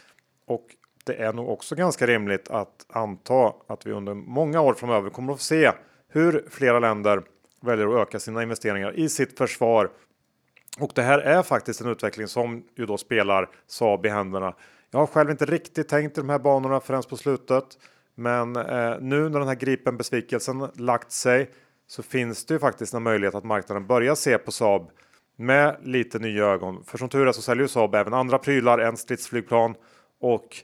[0.46, 0.66] Och
[1.04, 5.32] det är nog också ganska rimligt att anta att vi under många år framöver kommer
[5.32, 5.72] att få se
[6.08, 7.22] hur flera länder
[7.60, 9.90] väljer att öka sina investeringar i sitt försvar
[10.80, 14.54] och det här är faktiskt en utveckling som ju då spelar Saab i händerna.
[14.90, 17.64] Jag har själv inte riktigt tänkt i de här banorna förrän på slutet.
[18.14, 21.50] Men eh, nu när den här gripen besvikelsen lagt sig
[21.86, 24.90] så finns det ju faktiskt en möjlighet att marknaden börjar se på Saab
[25.36, 26.84] med lite nya ögon.
[26.84, 29.74] För som tur är så säljer Saab även andra prylar än stridsflygplan
[30.20, 30.56] och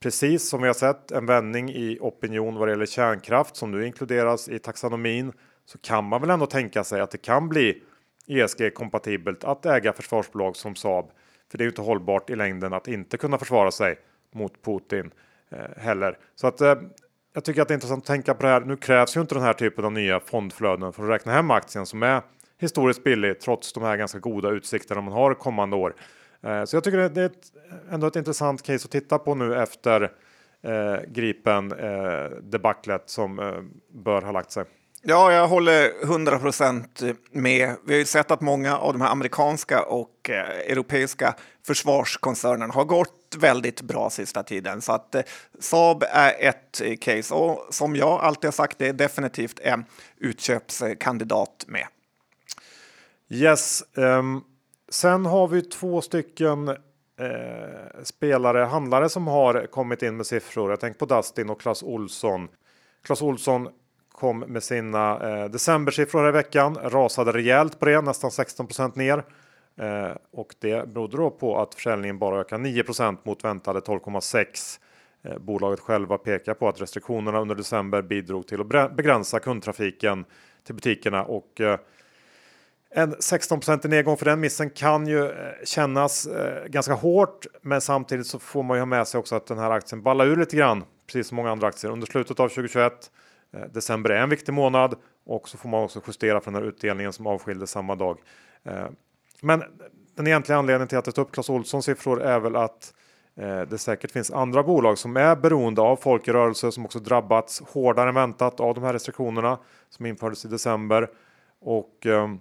[0.00, 3.86] precis som vi har sett en vändning i opinion vad det gäller kärnkraft som nu
[3.86, 5.32] inkluderas i taxonomin
[5.66, 7.82] så kan man väl ändå tänka sig att det kan bli
[8.28, 11.10] ESG-kompatibelt att äga försvarsbolag som Saab.
[11.50, 13.98] För det är ju inte hållbart i längden att inte kunna försvara sig
[14.34, 15.10] mot Putin
[15.50, 16.18] eh, heller.
[16.34, 16.74] Så att eh,
[17.34, 18.60] jag tycker att det är intressant att tänka på det här.
[18.60, 21.86] Nu krävs ju inte den här typen av nya fondflöden för att räkna hem aktien
[21.86, 22.22] som är
[22.58, 25.94] historiskt billig trots de här ganska goda utsikterna man har kommande år.
[26.42, 27.52] Eh, så jag tycker det är ett,
[27.90, 30.12] ändå ett intressant case att titta på nu efter
[30.62, 33.62] eh, Gripen eh, debaclet som eh,
[33.92, 34.64] bör ha lagt sig.
[35.10, 37.76] Ja, jag håller 100 procent med.
[37.84, 41.34] Vi har ju sett att många av de här amerikanska och eh, europeiska
[41.66, 44.82] försvarskoncernerna har gått väldigt bra sista tiden.
[44.82, 45.22] Så att eh,
[45.60, 49.84] Saab är ett eh, case och som jag alltid har sagt, det är definitivt en
[50.16, 51.86] utköpskandidat med.
[53.30, 53.84] Yes.
[53.94, 54.44] Um,
[54.88, 56.76] sen har vi två stycken eh,
[58.02, 60.70] spelare, handlare som har kommit in med siffror.
[60.70, 62.48] Jag tänker på Dustin och Clas Olsson.
[63.04, 63.68] Clas Olsson
[64.18, 69.24] kom med sina eh, decembersiffror i veckan, rasade rejält på det, nästan 16% ner.
[69.76, 74.78] Eh, och det berodde då på att försäljningen bara ökade 9% mot väntade 12,6.
[75.22, 80.24] Eh, bolaget själva pekar på att restriktionerna under december bidrog till att begränsa kundtrafiken
[80.64, 81.78] till butikerna och eh,
[82.90, 85.32] en 16 nedgång för den missen kan ju eh,
[85.64, 89.46] kännas eh, ganska hårt, men samtidigt så får man ju ha med sig också att
[89.46, 92.48] den här aktien ballar ur lite grann, precis som många andra aktier under slutet av
[92.48, 93.10] 2021.
[93.52, 94.94] Eh, december är en viktig månad
[95.26, 98.18] och så får man också justera för den här utdelningen som avskildes samma dag.
[98.64, 98.86] Eh,
[99.42, 99.62] men
[100.16, 102.94] den egentliga anledningen till att jag tar upp Clas Ohlsons siffror är väl att
[103.36, 106.98] eh, det säkert finns andra bolag som är beroende av folk i rörelse som också
[106.98, 109.58] drabbats hårdare än väntat av de här restriktionerna
[109.88, 111.10] som infördes i december
[111.60, 112.40] och ehm,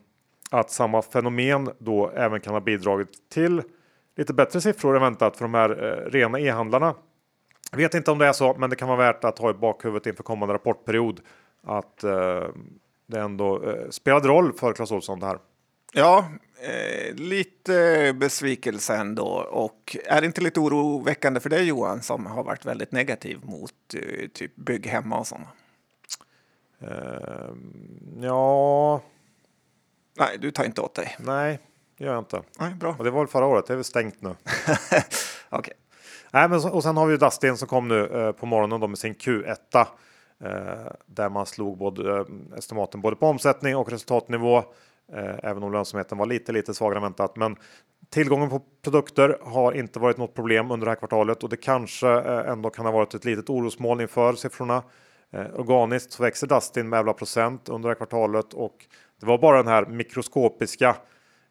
[0.52, 3.62] att samma fenomen då även kan ha bidragit till
[4.18, 5.70] lite bättre siffror än väntat för de här
[6.12, 6.96] rena e-handlarna
[7.72, 10.08] Vet inte om det är så, men det kan vara värt att ha i bakhuvudet
[10.08, 11.22] inför kommande rapportperiod
[11.64, 12.48] att eh,
[13.08, 15.40] det ändå eh, spelade roll för Clas Ohlson det här.
[15.94, 16.30] Ja,
[16.62, 19.28] eh, lite besvikelse ändå.
[19.52, 23.74] Och är det inte lite oroväckande för dig Johan som har varit väldigt negativ mot
[23.94, 25.48] eh, typ bygg hemma och sådana?
[26.82, 29.02] Ehm, ja.
[30.18, 31.16] Nej, du tar inte åt dig.
[31.20, 31.60] Nej,
[31.98, 32.42] gör jag inte.
[32.60, 32.96] Nej, bra.
[32.98, 34.30] Och det var väl förra året, det är väl stängt nu.
[34.90, 35.04] Okej.
[35.50, 35.74] Okay.
[36.32, 38.88] Nej, men, och sen har vi ju Dustin som kom nu eh, på morgonen då
[38.88, 39.88] med sin Q1 eh,
[41.06, 42.26] där man slog både eh,
[42.58, 44.58] estimaten både på omsättning och resultatnivå.
[45.14, 47.36] Eh, även om lönsamheten var lite, lite svagare än väntat.
[47.36, 47.56] Men
[48.10, 52.08] tillgången på produkter har inte varit något problem under det här kvartalet och det kanske
[52.08, 54.84] eh, ändå kan ha varit ett litet orosmoln inför siffrorna.
[55.32, 58.86] Eh, organiskt så växer Dustin med 11 procent under det här kvartalet och
[59.20, 60.96] det var bara den här mikroskopiska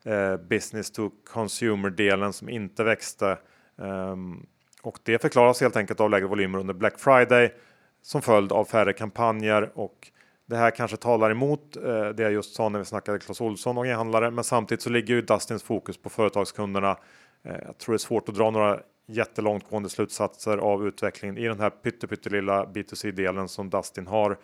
[0.05, 3.39] eh, business to consumer delen som inte växte.
[3.79, 4.47] Ehm,
[4.83, 7.55] och det förklaras helt enkelt av lägre volymer under Black Friday
[8.03, 10.11] som följd av färre kampanjer och
[10.47, 13.79] det här kanske talar emot eh, det jag just sa när vi snackade Clas Ohlson
[13.79, 14.31] och e-handlare.
[14.31, 16.97] Men samtidigt så ligger ju Dustins fokus på företagskunderna.
[17.45, 21.61] Eh, jag tror det är svårt att dra några jättelångtgående slutsatser av utvecklingen i den
[21.61, 24.39] här pyttelilla B2C delen som Dustin har.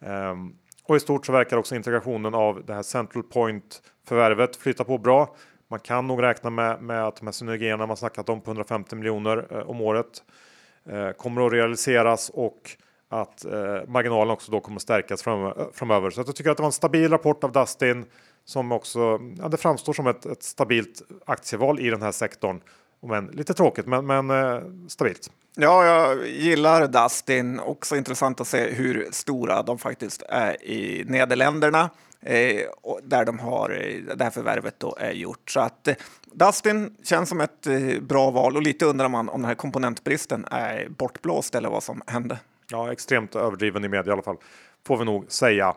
[0.00, 4.84] Ehm, och i stort så verkar också integrationen av det här Central Point förvärvet flytta
[4.84, 5.36] på bra.
[5.70, 8.96] Man kan nog räkna med, med att de här synergierna man snackat om på 150
[8.96, 10.22] miljoner eh, om året
[10.88, 12.76] eh, kommer att realiseras och
[13.08, 16.10] att eh, marginalen också då kommer att stärkas fram, eh, framöver.
[16.10, 18.04] Så jag tycker att det var en stabil rapport av Dustin
[18.44, 22.60] som också ja, det framstår som ett, ett stabilt aktieval i den här sektorn.
[23.02, 25.30] Men lite tråkigt, men, men eh, stabilt.
[25.56, 27.60] Ja, jag gillar Dustin.
[27.60, 31.90] Också intressant att se hur stora de faktiskt är i Nederländerna.
[32.22, 32.66] Eh,
[33.02, 35.50] där de har eh, det här förvärvet då är gjort.
[35.50, 35.94] Så att eh,
[36.32, 40.44] Dustin känns som ett eh, bra val och lite undrar man om den här komponentbristen
[40.50, 42.38] är bortblåst eller vad som hände.
[42.70, 44.36] Ja, extremt överdriven i media i alla fall,
[44.86, 45.74] får vi nog säga.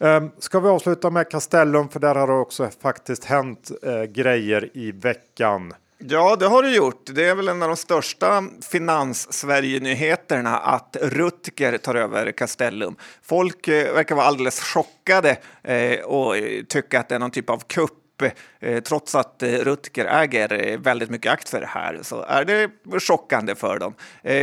[0.00, 4.70] Ehm, ska vi avsluta med Castellum, för där har det också faktiskt hänt eh, grejer
[4.74, 5.72] i veckan.
[6.00, 7.10] Ja, det har du gjort.
[7.14, 12.96] Det är väl en av de största finans-Sverige-nyheterna att Rutger tar över Castellum.
[13.22, 17.50] Folk eh, verkar vara alldeles chockade eh, och eh, tycka att det är någon typ
[17.50, 18.07] av kupp
[18.60, 23.54] Eh, trots att eh, Rutger äger eh, väldigt mycket aktier här så är det chockande
[23.54, 23.94] för dem.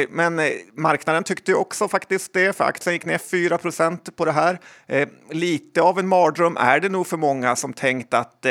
[0.09, 0.41] Men
[0.73, 4.59] marknaden tyckte också faktiskt det, för aktien gick ner 4% på det här.
[5.29, 8.45] Lite av en mardröm är det nog för många som tänkt att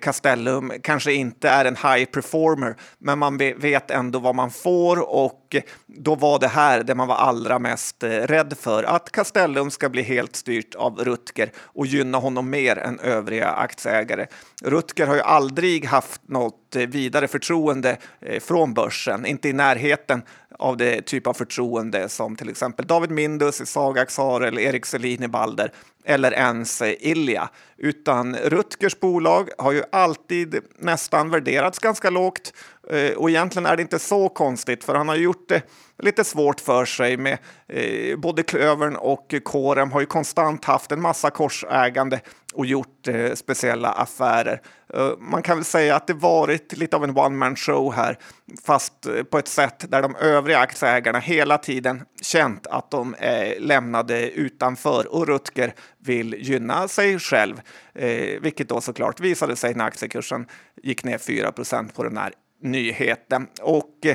[0.00, 5.43] Castellum kanske inte är en high performer, men man vet ändå vad man får och
[5.86, 9.88] då var det här det man var allra mest eh, rädd för, att Castellum ska
[9.88, 14.26] bli helt styrt av Rutger och gynna honom mer än övriga aktieägare.
[14.62, 20.22] Rutger har ju aldrig haft något eh, vidare förtroende eh, från börsen, inte i närheten
[20.58, 24.86] av det typ av förtroende som till exempel David Mindus i Sagax har eller Erik
[24.86, 25.72] Selin i Balder
[26.04, 27.48] eller ens Ilja.
[27.76, 32.52] Utan Rutgers bolag har ju alltid nästan värderats ganska lågt
[32.90, 35.62] eh, och egentligen är det inte så konstigt för han har gjort det
[35.98, 41.00] lite svårt för sig med eh, både klövern och Korem har ju konstant haft en
[41.00, 42.20] massa korsägande
[42.54, 44.60] och gjort eh, speciella affärer.
[44.96, 48.18] Uh, man kan väl säga att det varit lite av en one man show här,
[48.64, 53.60] fast eh, på ett sätt där de övriga aktieägarna hela tiden känt att de är
[53.60, 57.60] lämnade utanför och Rutger vill gynna sig själv,
[57.94, 60.46] eh, vilket då såklart visade sig när aktiekursen
[60.82, 62.32] gick ner 4% på den här
[62.64, 63.46] nyheten.
[63.62, 64.06] Och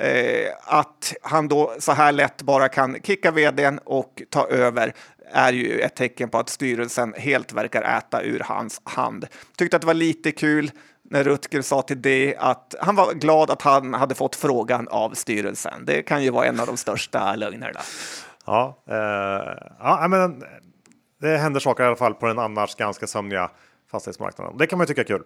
[0.00, 4.94] eh, att han då så här lätt bara kan kicka vdn och ta över
[5.32, 9.26] är ju ett tecken på att styrelsen helt verkar äta ur hans hand.
[9.56, 10.70] Tyckte att det var lite kul
[11.10, 15.10] när Rutger sa till det att han var glad att han hade fått frågan av
[15.10, 15.84] styrelsen.
[15.84, 17.80] Det kan ju vara en av de största lögnerna.
[18.46, 18.96] Ja, eh,
[19.78, 20.42] ja men
[21.20, 23.50] det händer saker i alla fall på den annars ganska sömniga
[23.90, 24.58] fastighetsmarknaden.
[24.58, 25.22] Det kan man ju tycka är kul.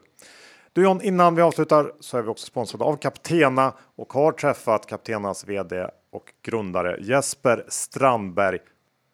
[0.73, 4.87] Du John, innan vi avslutar så är vi också sponsrade av Kaptena och har träffat
[4.87, 8.59] Kaptenas vd och grundare Jesper Strandberg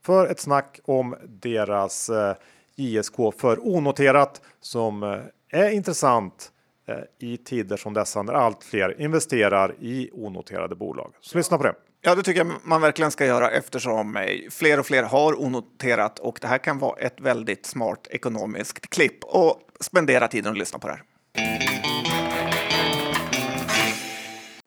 [0.09, 2.35] för ett snack om deras eh,
[2.77, 6.53] JSK ISK för onoterat som eh, är intressant
[6.89, 11.13] eh, i tider som dessa när allt fler investerar i onoterade bolag.
[11.21, 11.75] Så lyssna på det.
[12.01, 16.39] Ja, det tycker jag man verkligen ska göra eftersom fler och fler har onoterat och
[16.41, 20.89] det här kan vara ett väldigt smart ekonomiskt klipp och spendera tiden och lyssna på
[20.89, 21.68] det här.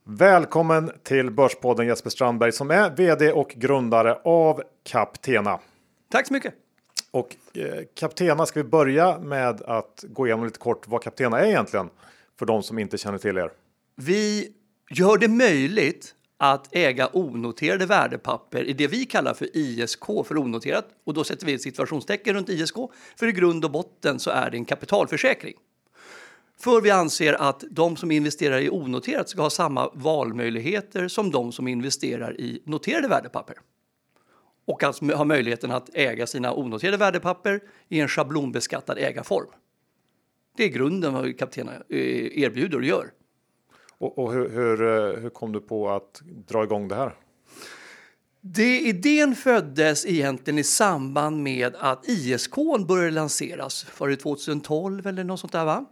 [0.04, 5.60] Välkommen till Börspodden Jesper Strandberg som är vd och grundare av Captena.
[6.12, 6.54] Tack så mycket.
[7.12, 11.46] Och eh, Captena ska vi börja med att gå igenom lite kort vad Captena är
[11.46, 11.90] egentligen
[12.40, 13.52] för de som inte känner till er.
[13.96, 14.50] Vi
[14.90, 20.86] gör det möjligt att äga onoterade värdepapper i det vi kallar för ISK för onoterat
[21.04, 22.76] och då sätter vi ett situationstecken runt ISK
[23.16, 25.56] för i grund och botten så är det en kapitalförsäkring.
[26.64, 31.52] För vi anser att de som investerar i onoterat ska ha samma valmöjligheter som de
[31.52, 33.56] som investerar i noterade värdepapper.
[34.68, 39.48] Och alltså ha möjligheten att äga sina onoterade värdepapper i en schablonbeskattad ägarform.
[40.58, 43.12] Det är grunden vad Kaptena eh, erbjuder och gör.
[43.98, 47.16] Och, och hur, hur, eh, hur kom du på att dra igång det här?
[48.42, 52.56] Det, idén föddes egentligen i samband med att ISK
[52.88, 53.86] började lanseras.
[53.98, 55.66] Var det 2012 eller något sånt där?
[55.66, 55.86] Va?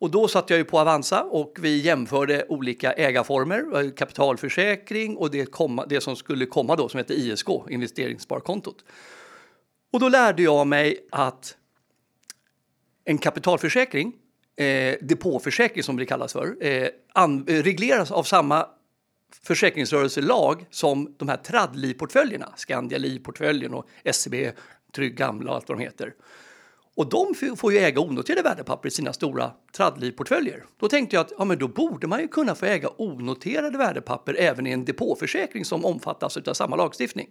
[0.00, 5.30] Och då satt jag ju på Avanza och vi jämförde olika ägarformer, eh, kapitalförsäkring och
[5.30, 8.84] det, komma, det som skulle komma då som heter ISK, investeringssparkontot.
[9.92, 11.56] Och då lärde jag mig att
[13.04, 14.12] en kapitalförsäkring,
[14.56, 18.66] eh, depåförsäkring som det kallas för, eh, an, eh, regleras av samma
[19.42, 24.52] försäkringsrörelselag som de här Tradli-portföljerna, Skandiali-portföljen och SEB
[24.94, 26.14] Trygg Gamla och allt vad de heter.
[26.96, 30.64] Och de får ju äga onoterade värdepapper i sina stora Tradli-portföljer.
[30.80, 34.34] Då tänkte jag att ja, men då borde man ju kunna få äga onoterade värdepapper
[34.38, 37.26] även i en depåförsäkring som omfattas av samma lagstiftning.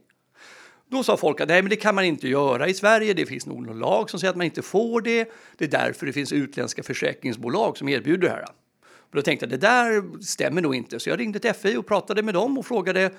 [0.92, 3.14] Då sa folk att nej, men det kan man inte göra i Sverige.
[3.14, 5.32] Det finns nog någon lag som säger att man inte får det.
[5.58, 8.46] Det är därför det finns utländska försäkringsbolag som erbjuder det här.
[8.82, 11.00] Och då tänkte jag det där stämmer nog inte.
[11.00, 13.12] Så jag ringde till FI och pratade med dem och frågade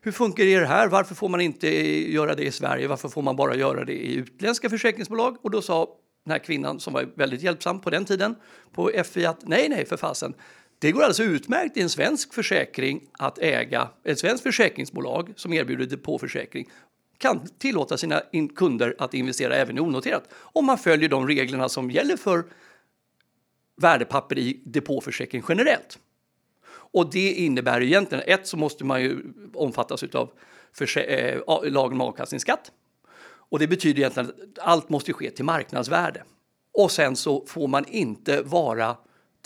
[0.00, 0.88] hur funkar det här?
[0.88, 1.68] Varför får man inte
[2.12, 2.88] göra det i Sverige?
[2.88, 5.36] Varför får man bara göra det i utländska försäkringsbolag?
[5.42, 5.88] Och då sa
[6.24, 8.34] den här kvinnan som var väldigt hjälpsam på den tiden
[8.72, 10.34] på FI att nej, nej för fasen.
[10.78, 15.86] Det går alldeles utmärkt i en svensk försäkring att äga ett svenskt försäkringsbolag som erbjuder
[15.86, 16.68] depåförsäkring
[17.18, 18.22] kan tillåta sina
[18.56, 22.44] kunder att investera även i onoterat om man följer de reglerna som gäller för
[23.76, 25.98] värdepapper i depåförsäkring generellt.
[26.96, 29.22] Och det innebär egentligen, ett så måste man ju
[29.54, 30.30] omfattas av
[30.80, 32.72] äh, eh, lagen om avkastningsskatt.
[33.24, 36.22] Och det betyder egentligen att allt måste ske till marknadsvärde.
[36.72, 38.96] Och sen så får man inte vara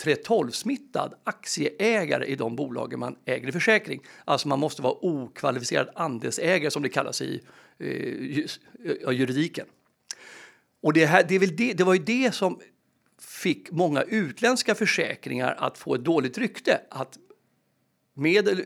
[0.03, 4.01] 3.12-smittad aktieägare i de bolagen man äger i försäkring.
[4.25, 7.41] Alltså man måste vara okvalificerad andelsägare som det kallas i
[7.79, 9.65] eh, juridiken.
[10.83, 12.59] Och det, här, det, är väl det, det var ju det som
[13.19, 16.81] fick många utländska försäkringar att få ett dåligt rykte.
[16.89, 17.17] Att
[18.13, 18.61] med,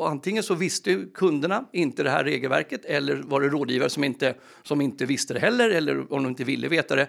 [0.00, 4.80] antingen så visste kunderna inte det här regelverket eller var det rådgivare som inte, som
[4.80, 7.08] inte visste det heller eller om de inte ville veta det.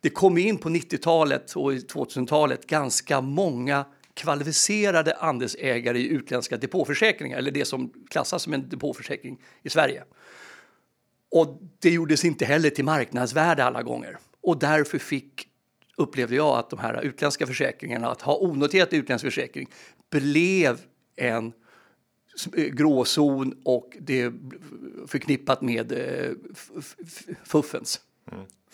[0.00, 7.50] Det kom in på 90-talet och 2000-talet ganska många kvalificerade andelsägare i utländska depåförsäkringar eller
[7.50, 10.04] det som klassas som en depåförsäkring i Sverige.
[11.30, 15.48] Och det gjordes inte heller till marknadsvärde alla gånger och därför fick
[15.96, 19.68] upplevde jag att de här utländska försäkringarna, att ha onoterat utländsk försäkring,
[20.10, 20.80] blev
[21.16, 21.52] en
[22.56, 24.32] eh, gråzon och det är
[25.06, 26.30] förknippat med eh,
[27.44, 28.00] fuffens.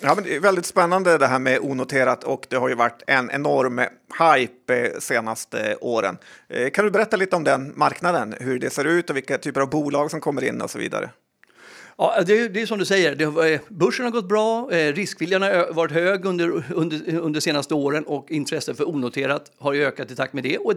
[0.00, 3.02] Ja, men det är väldigt spännande det här med onoterat och det har ju varit
[3.06, 3.80] en enorm
[4.18, 6.18] hype senaste åren.
[6.48, 9.60] Eh, kan du berätta lite om den marknaden, hur det ser ut och vilka typer
[9.60, 11.10] av bolag som kommer in och så vidare?
[11.96, 14.92] Ja, det, är, det är som du säger, det, eh, börsen har gått bra, eh,
[14.92, 20.10] riskviljan har varit hög under, under, under senaste åren och intresset för onoterat har ökat
[20.10, 20.58] i takt med det.
[20.58, 20.72] Och,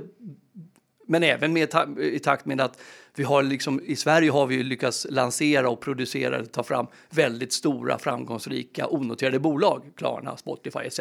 [1.12, 2.82] men även med, i takt med att
[3.16, 8.00] vi har liksom, i Sverige har vi lyckats lansera och producera, ta fram väldigt stora
[8.00, 11.00] framgångsrika onoterade bolag, Klarna, Spotify etc.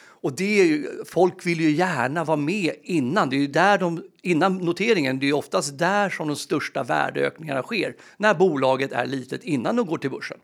[0.00, 3.30] Och det är ju, folk vill ju gärna vara med innan.
[3.30, 7.96] Det är där de, innan noteringen, det är oftast där som de största värdeökningarna sker.
[8.16, 10.38] När bolaget är litet innan de går till börsen.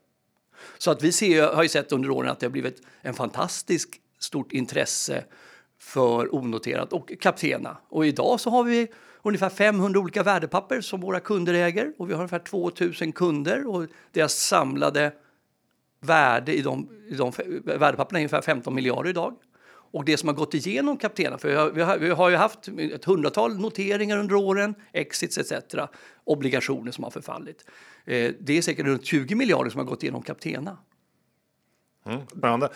[0.79, 3.91] Så att vi ser, har ju sett under åren att det har blivit en fantastiskt
[4.19, 5.25] stort intresse
[5.79, 7.77] för onoterat och Captena.
[7.89, 8.89] Och idag så har vi
[9.23, 13.87] ungefär 500 olika värdepapper som våra kunder äger och vi har ungefär 2000 kunder och
[14.13, 15.13] deras samlade
[16.01, 17.33] värde i de, i de
[17.65, 19.35] värdepapperna är ungefär 15 miljarder idag.
[19.91, 22.37] Och det som har gått igenom Captena, för vi har, vi har, vi har ju
[22.37, 25.53] haft ett hundratal noteringar under åren, exits etc.
[26.25, 27.65] Obligationer som har förfallit.
[28.05, 30.79] Eh, det är säkert runt 20 miljarder som har gått igenom Captena.
[32.07, 32.69] Mm, spännande.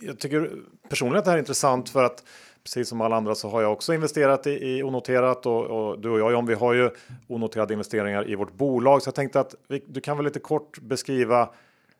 [0.00, 0.50] Jag tycker
[0.88, 2.24] personligen att det här är intressant för att
[2.62, 6.10] precis som alla andra så har jag också investerat i, i onoterat och, och, du
[6.10, 6.90] och jag John, vi har ju
[7.28, 9.02] onoterade investeringar i vårt bolag.
[9.02, 11.50] Så jag tänkte att vi, du kan väl lite kort beskriva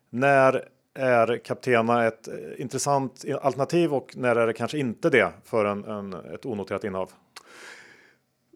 [0.09, 5.65] när är Captena ett eh, intressant alternativ och när är det kanske inte det för
[5.65, 7.11] en, en, ett onoterat innehav?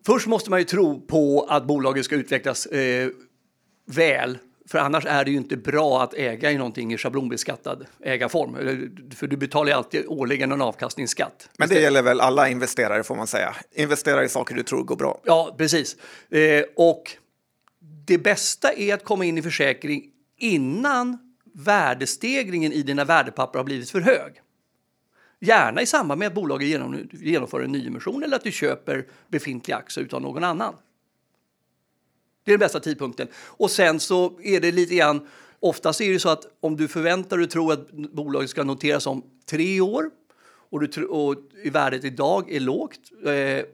[0.05, 3.09] Först måste man ju tro på att bolaget ska utvecklas eh,
[3.85, 4.37] väl
[4.71, 8.55] för annars är det ju inte bra att äga i någonting i schablonbeskattad ägarform.
[9.15, 11.49] För du betalar ju alltid årligen en avkastningsskatt.
[11.57, 13.55] Men det gäller väl alla investerare får man säga.
[13.71, 15.21] Investera i saker du tror går bra.
[15.23, 15.97] Ja, precis.
[16.29, 17.11] Eh, och
[18.05, 20.03] det bästa är att komma in i försäkring
[20.37, 21.17] innan
[21.53, 24.41] värdestegringen i dina värdepapper har blivit för hög.
[25.39, 26.67] Gärna i samband med att bolaget
[27.11, 30.73] genomför en nyemission eller att du köper befintliga aktier av någon annan.
[32.43, 33.27] Det är den bästa tidpunkten.
[33.35, 35.27] Och sen så är det lite grann,
[35.59, 39.07] oftast är det så att om du förväntar dig och tror att bolaget ska noteras
[39.07, 40.09] om tre år
[40.71, 41.35] och, du, och
[41.71, 42.99] värdet idag är lågt.
[43.25, 43.65] Eh,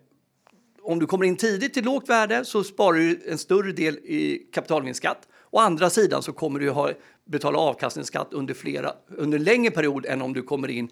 [0.82, 4.48] om du kommer in tidigt till lågt värde så sparar du en större del i
[4.54, 5.28] kapitalvinstskatt.
[5.50, 6.92] Å andra sidan så kommer du ha,
[7.26, 10.90] betala avkastningsskatt under, flera, under en längre period än om du kommer in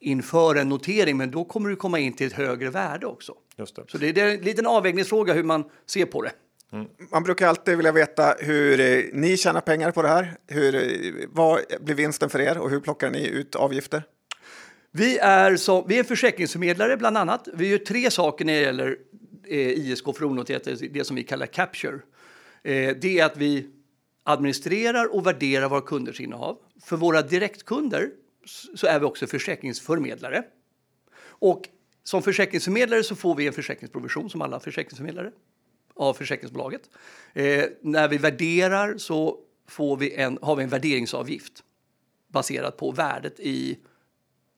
[0.00, 3.34] inför en notering, men då kommer du komma in till ett högre värde också.
[3.56, 3.84] Just det.
[3.88, 6.32] Så det är en liten avvägningsfråga hur man ser på det.
[6.72, 6.86] Mm.
[7.10, 10.36] Man brukar alltid vilja veta hur eh, ni tjänar pengar på det här.
[10.46, 14.02] Hur, eh, vad blir vinsten för er och hur plockar ni ut avgifter?
[14.92, 17.48] Vi är, så, vi är försäkringsförmedlare bland annat.
[17.54, 18.96] Vi gör tre saker när det gäller
[19.46, 21.98] eh, ISK för onoterade, alltså det som vi kallar capture.
[22.62, 23.66] Eh, det är att vi
[24.22, 26.58] administrerar och värderar våra kunders innehav.
[26.84, 28.10] För våra direktkunder
[28.74, 30.42] så är vi också försäkringsförmedlare.
[31.22, 31.62] Och
[32.04, 35.32] som försäkringsförmedlare så får vi en försäkringsprovision som alla försäkringsförmedlare
[36.00, 36.90] av försäkringsbolaget.
[37.32, 39.38] Eh, när vi värderar så
[39.68, 41.64] får vi en, har vi en värderingsavgift
[42.28, 43.78] baserat på värdet i,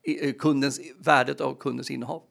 [0.03, 2.23] i kundens, värdet av kundens innehav.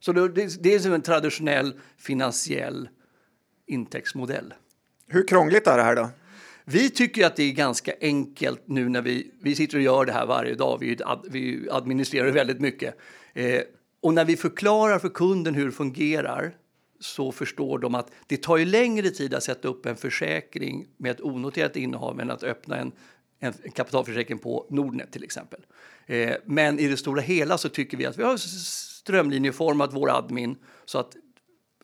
[0.00, 2.88] Så det, det är som en traditionell finansiell
[3.66, 4.54] intäktsmodell.
[5.06, 6.08] Hur krångligt är det här då?
[6.64, 10.12] Vi tycker att det är ganska enkelt nu när vi, vi sitter och gör det
[10.12, 10.78] här varje dag.
[10.80, 10.98] Vi,
[11.30, 12.98] vi administrerar väldigt mycket.
[13.34, 13.62] Eh,
[14.00, 16.56] och när vi förklarar för kunden hur det fungerar
[17.04, 21.10] så förstår de att det tar ju längre tid att sätta upp en försäkring med
[21.10, 22.92] ett onoterat innehav än att öppna en,
[23.38, 25.60] en kapitalförsäkring på Nordnet till exempel.
[26.06, 30.56] Eh, men i det stora hela så tycker vi att vi har strömlinjeformat vår admin
[30.84, 31.16] så att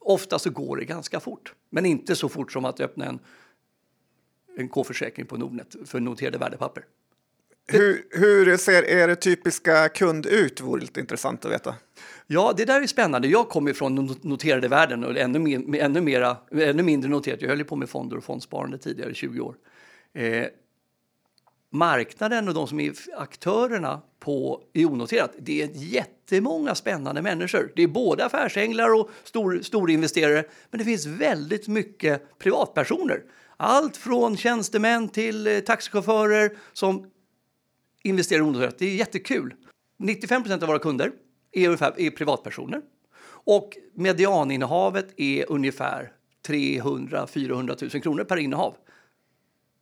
[0.01, 1.55] ofta så går det ganska fort.
[1.71, 3.19] Men inte så fort som att öppna en,
[4.57, 6.85] en K-försäkring på Nordnet för noterade värdepapper.
[7.73, 10.61] Hur, hur ser er typiska kund ut?
[10.61, 11.75] Vore lite intressant att veta.
[12.27, 13.29] Ja, det där är spännande.
[13.29, 17.43] Jag kommer från noterade världen och ännu, mer, ännu, mera, ännu mindre noterat.
[17.43, 19.55] Jag höll på med fonder och fondsparande tidigare, 20 år.
[20.15, 20.47] Eh,
[21.73, 27.73] marknaden och de som är aktörerna på, i onoterat, det är jättemånga spännande människor.
[27.77, 33.23] Det är både affärsänglar och stor, storinvesterare, men det finns väldigt mycket privatpersoner.
[33.57, 37.07] Allt från tjänstemän till eh, taxichaufförer som
[38.03, 38.79] investerar i onoterat.
[38.79, 39.55] Det är jättekul.
[39.99, 41.13] 95 procent av våra kunder
[41.53, 42.83] är, ungefär, är privatpersoner.
[43.23, 46.13] Och medianinnehavet är ungefär
[46.49, 48.77] 300-400 000 kronor per innehav.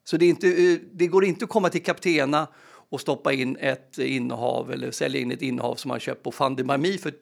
[0.04, 2.48] Så det, inte, eh, det, går inte att komma till Captena
[2.90, 6.98] och stoppa in ett innehav eller sälja in ett innehav som man köpt på Fundemami
[6.98, 7.12] för,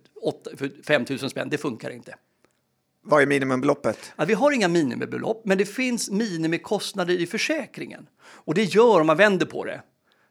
[0.57, 1.49] för 5 000 spänn.
[1.51, 2.14] Det funkar inte.
[3.03, 4.12] Vad är minimibeloppet?
[4.16, 8.07] Ja, vi har inga minimibelopp, men det finns minimikostnader i försäkringen.
[8.20, 9.82] Och det gör, om man vänder på det,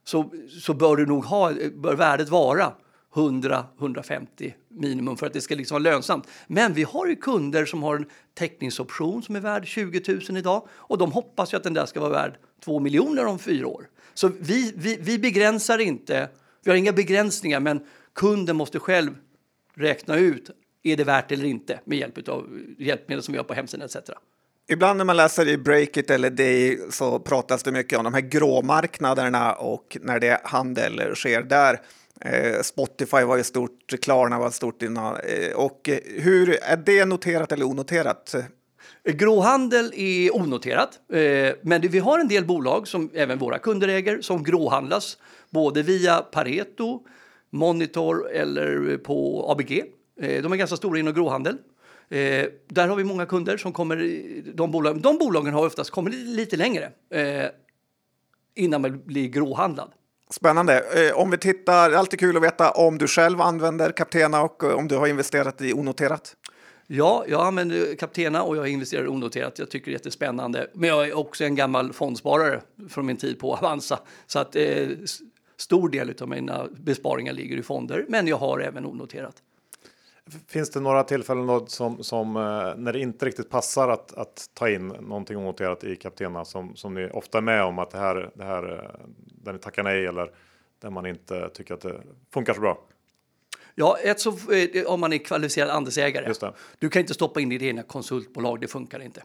[0.06, 0.32] så,
[0.62, 2.74] så bör, du nog ha, bör värdet vara
[3.14, 6.28] 100-150 minimum för att det ska liksom vara lönsamt.
[6.48, 10.68] Men vi har ju kunder som har en täckningsoption som är värd 20 000 idag
[10.72, 13.88] och de hoppas ju att den där ska vara värd 2 miljoner om fyra år.
[14.14, 16.30] Så vi, vi, vi begränsar inte,
[16.64, 19.12] vi har inga begränsningar men kunden måste själv
[19.76, 20.50] räkna ut
[20.84, 24.10] är det värt eller inte med hjälp av hjälpmedel som vi har på hemsidan etc.
[24.68, 28.22] Ibland när man läser i Breakit eller Day så pratas det mycket om de här
[28.22, 31.82] gråmarknaderna och när det handel sker där.
[32.22, 35.16] Eh, Spotify var ju stort, Klarna var stort innan.
[35.16, 38.36] Eh, och hur är det noterat eller onoterat?
[39.04, 44.22] Gråhandel är onoterat, eh, men vi har en del bolag som även våra kunder äger
[44.22, 45.18] som gråhandlas
[45.50, 47.02] både via Pareto,
[47.50, 49.84] Monitor eller på ABG.
[50.22, 51.58] Eh, de är ganska stora inom gråhandel.
[52.10, 53.96] Där har vi många kunder som kommer,
[54.54, 56.92] de bolagen, de bolagen har oftast kommit lite längre
[58.56, 59.92] innan man blir gråhandlad.
[60.30, 61.08] Spännande.
[61.08, 64.76] Eh, om vi tittar, alltid kul att veta om du själv använder Captena och eh,
[64.76, 66.36] om du har investerat i onoterat.
[66.88, 69.60] Ja, jag använder Captena och jag investerar onoterat.
[69.60, 70.68] Jag tycker det är jättespännande.
[70.74, 74.00] Men jag är också en gammal fondsparare från min tid på Avanza.
[74.28, 74.88] Så att eh,
[75.58, 79.36] stor del av mina besparingar ligger i fonder, men jag har även onoterat.
[80.48, 82.42] Finns det några tillfällen då som, som eh,
[82.76, 86.94] när det inte riktigt passar att, att ta in någonting onoterat i Captena som, som
[86.94, 90.06] ni ofta är med om att det här, det här eh, där ni tackar nej
[90.06, 90.32] eller
[90.80, 92.02] där man inte tycker att det
[92.34, 92.78] funkar så bra?
[93.76, 96.52] Ja, ett så, eh, om man är kvalificerad andelsägare.
[96.80, 99.24] Du kan inte stoppa in i det ena konsultbolag, det funkar inte.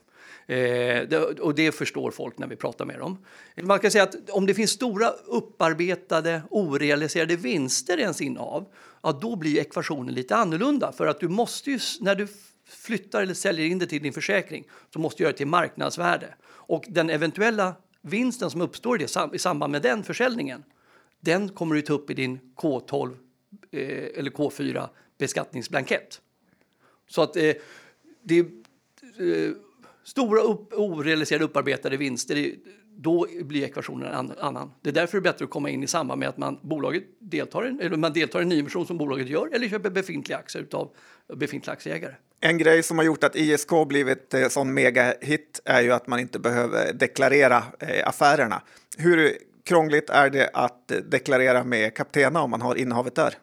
[0.51, 3.19] Eh, och det förstår folk när vi pratar med dem.
[3.63, 8.67] Man kan säga att om det finns stora upparbetade orealiserade vinster i ens innehav,
[9.03, 10.93] ja, då blir ekvationen lite annorlunda.
[10.93, 12.29] För att du måste ju, när du
[12.69, 16.35] flyttar eller säljer in det till din försäkring, så måste du göra det till marknadsvärde.
[16.43, 20.65] Och den eventuella vinsten som uppstår i, det, i samband med den försäljningen,
[21.21, 23.17] den kommer du ta upp i din K12
[23.71, 24.89] eh, eller K4
[25.19, 26.21] beskattningsblankett.
[27.09, 27.53] Så att eh,
[28.23, 29.53] det eh,
[30.11, 32.55] stora upp, orealiserade upparbetade vinster,
[32.97, 34.71] då blir ekvationen en annan.
[34.83, 37.05] Det är därför det är bättre att komma in i samband med att man, bolaget
[37.19, 40.91] deltar, eller man deltar i en nyemission som bolaget gör eller köper befintliga aktier av
[41.37, 42.15] befintliga aktieägare.
[42.41, 46.21] En grej som har gjort att ISK blivit eh, sån megahit är ju att man
[46.21, 48.63] inte behöver deklarera eh, affärerna.
[48.99, 49.33] Hur
[49.65, 53.35] krångligt är det att eh, deklarera med Captena om man har innehavet där?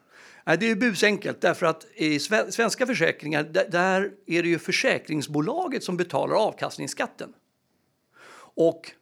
[0.56, 6.34] Det är busenkelt därför att i svenska försäkringar där är det ju försäkringsbolaget som betalar
[6.34, 7.32] avkastningsskatten.
[8.54, 8.92] Och,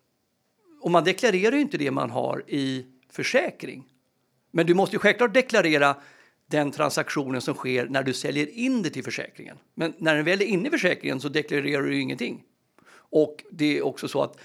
[0.80, 3.84] och man deklarerar ju inte det man har i försäkring.
[4.51, 5.97] Men du måste ju självklart deklarera
[6.47, 9.59] den transaktionen som sker när du säljer in det till försäkringen.
[9.74, 12.42] Men när den väl är inne i försäkringen så deklarerar du ingenting.
[12.92, 14.38] Och det är också så att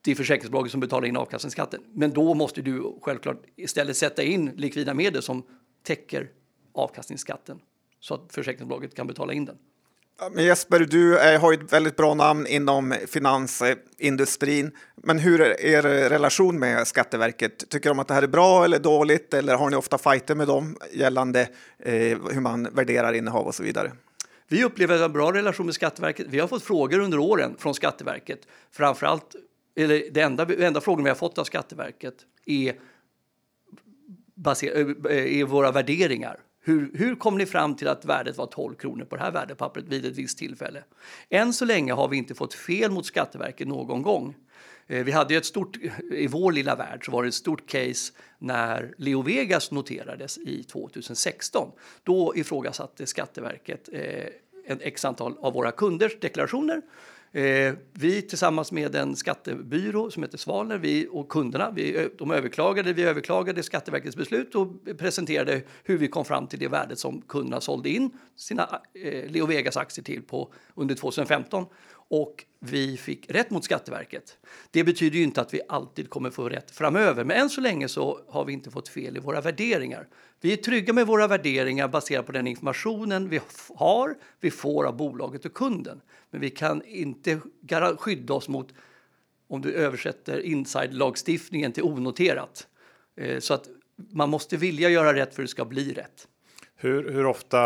[0.00, 1.80] det är försäkringsbolaget som betalar in avkastningsskatten.
[1.92, 5.42] Men då måste du självklart istället sätta in likvida medel som
[5.84, 6.28] täcker
[6.74, 7.60] avkastningsskatten
[8.00, 9.56] så att försäkringsbolaget kan betala in den.
[10.32, 14.72] Men Jesper, du är, har ett väldigt bra namn inom finansindustrin.
[14.96, 17.70] Men hur är er relation med Skatteverket?
[17.70, 19.34] Tycker de att det här är bra eller dåligt?
[19.34, 21.40] Eller har ni ofta fighter med dem gällande
[21.78, 21.94] eh,
[22.32, 23.92] hur man värderar innehav och så vidare?
[24.48, 26.26] Vi upplever en bra relation med Skatteverket.
[26.30, 28.40] Vi har fått frågor under åren från Skatteverket.
[28.70, 29.34] Framförallt,
[29.76, 32.14] eller det enda, enda frågan vi har fått av Skatteverket
[32.46, 32.74] är
[34.34, 36.40] baser, eh, eh, är våra värderingar.
[36.66, 39.84] Hur, hur kom ni fram till att värdet var 12 kronor på det här värdepappret
[39.88, 40.84] vid ett visst tillfälle?
[41.30, 44.34] Än så länge har vi inte fått fel mot Skatteverket någon gång.
[44.86, 45.76] Eh, vi hade ett stort,
[46.12, 50.62] i vår lilla värld så var det ett stort case när Leo Vegas noterades i
[50.62, 51.70] 2016.
[52.02, 54.26] Då ifrågasatte Skatteverket eh,
[54.66, 56.82] ett x antal av våra kunders deklarationer
[57.34, 62.92] Eh, vi tillsammans med en skattebyrå som heter Svalner vi och kunderna, vi, de överklagade,
[62.92, 64.68] vi överklagade Skatteverkets beslut och
[64.98, 69.46] presenterade hur vi kom fram till det värdet som kunderna sålde in sina eh, Leo
[69.46, 71.66] Vegas aktier till på under 2015
[72.22, 74.38] och vi fick rätt mot Skatteverket.
[74.70, 77.88] Det betyder ju inte att vi alltid kommer få rätt framöver, men än så länge
[77.88, 80.08] så har vi inte fått fel i våra värderingar.
[80.40, 83.40] Vi är trygga med våra värderingar baserat på den informationen vi
[83.74, 86.00] har, vi får av bolaget och kunden.
[86.30, 87.40] Men vi kan inte
[87.98, 88.74] skydda oss mot
[89.48, 92.66] om du översätter inside-lagstiftningen till onoterat.
[93.16, 96.28] Eh, så att man måste vilja göra rätt för att det ska bli rätt.
[96.76, 97.58] Hur, hur ofta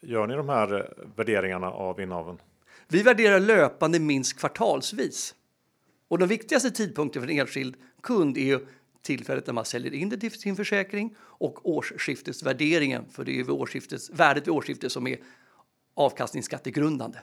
[0.00, 2.38] gör ni de här eh, värderingarna av innehaven?
[2.88, 5.34] Vi värderar löpande minst kvartalsvis.
[6.08, 8.60] Och den viktigaste tidpunkten för en enskild kund är
[9.02, 13.50] tillfället när man säljer in det till sin försäkring och årsskiftesvärderingen, för det är vid
[13.50, 15.18] årsskiftes, värdet vid årsskiftet som är
[15.94, 17.18] avkastningsskattegrundande.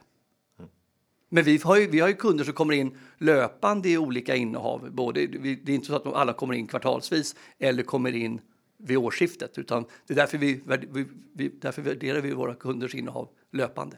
[1.29, 4.91] Men vi har, ju, vi har ju kunder som kommer in löpande i olika innehav.
[4.91, 8.41] Både, det är inte så att alla kommer in kvartalsvis eller kommer in
[8.77, 13.29] vid årsskiftet, utan det är därför vi, vi, vi därför värderar vi våra kunders innehav
[13.51, 13.97] löpande.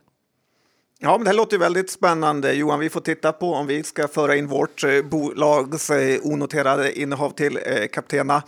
[1.03, 2.53] Ja, men det låter väldigt spännande.
[2.53, 6.99] Johan, vi får titta på om vi ska föra in vårt eh, bolags eh, onoterade
[6.99, 8.43] innehav till eh, Kaptena.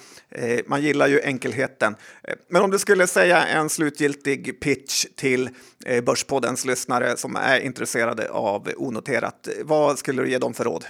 [0.66, 1.96] Man gillar ju enkelheten.
[2.48, 5.50] Men om du skulle säga en slutgiltig pitch till
[6.04, 10.86] Börspoddens lyssnare som är intresserade av onoterat, vad skulle du ge dem för råd?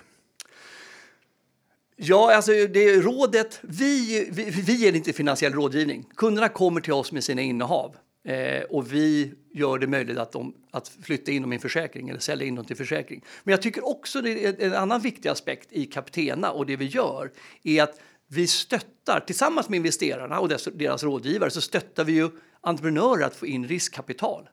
[1.95, 6.05] Ja, alltså det rådet, vi, vi, vi ger inte finansiell rådgivning.
[6.15, 7.95] Kunderna kommer till oss med sina innehav.
[8.23, 12.09] Eh, och vi gör det möjligt att, de, att flytta in dem i en försäkring
[12.09, 13.23] eller sälja in dem till försäkring.
[13.43, 16.85] Men jag tycker också det är en annan viktig aspekt i Captena och det vi
[16.85, 17.31] gör
[17.63, 22.29] är att vi stöttar tillsammans med investerarna och deras, deras rådgivare så stöttar vi ju
[22.61, 24.49] entreprenörer att få in riskkapital.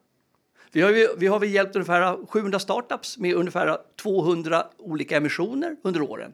[0.72, 6.02] Vi har, ju, vi har hjälpt ungefär 700 startups med ungefär 200 olika emissioner under
[6.02, 6.32] åren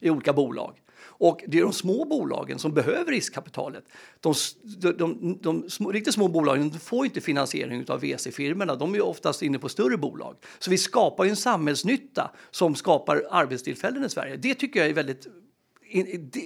[0.00, 0.80] i olika bolag.
[1.18, 3.84] Och det är de små bolagen som behöver riskkapitalet.
[4.20, 8.74] De, de, de, de små, riktigt små bolagen får inte finansiering av VC-firmorna.
[8.74, 10.36] De är oftast inne på större bolag.
[10.58, 14.36] Så vi skapar en samhällsnytta som skapar arbetstillfällen i Sverige.
[14.36, 15.26] Det tycker jag är väldigt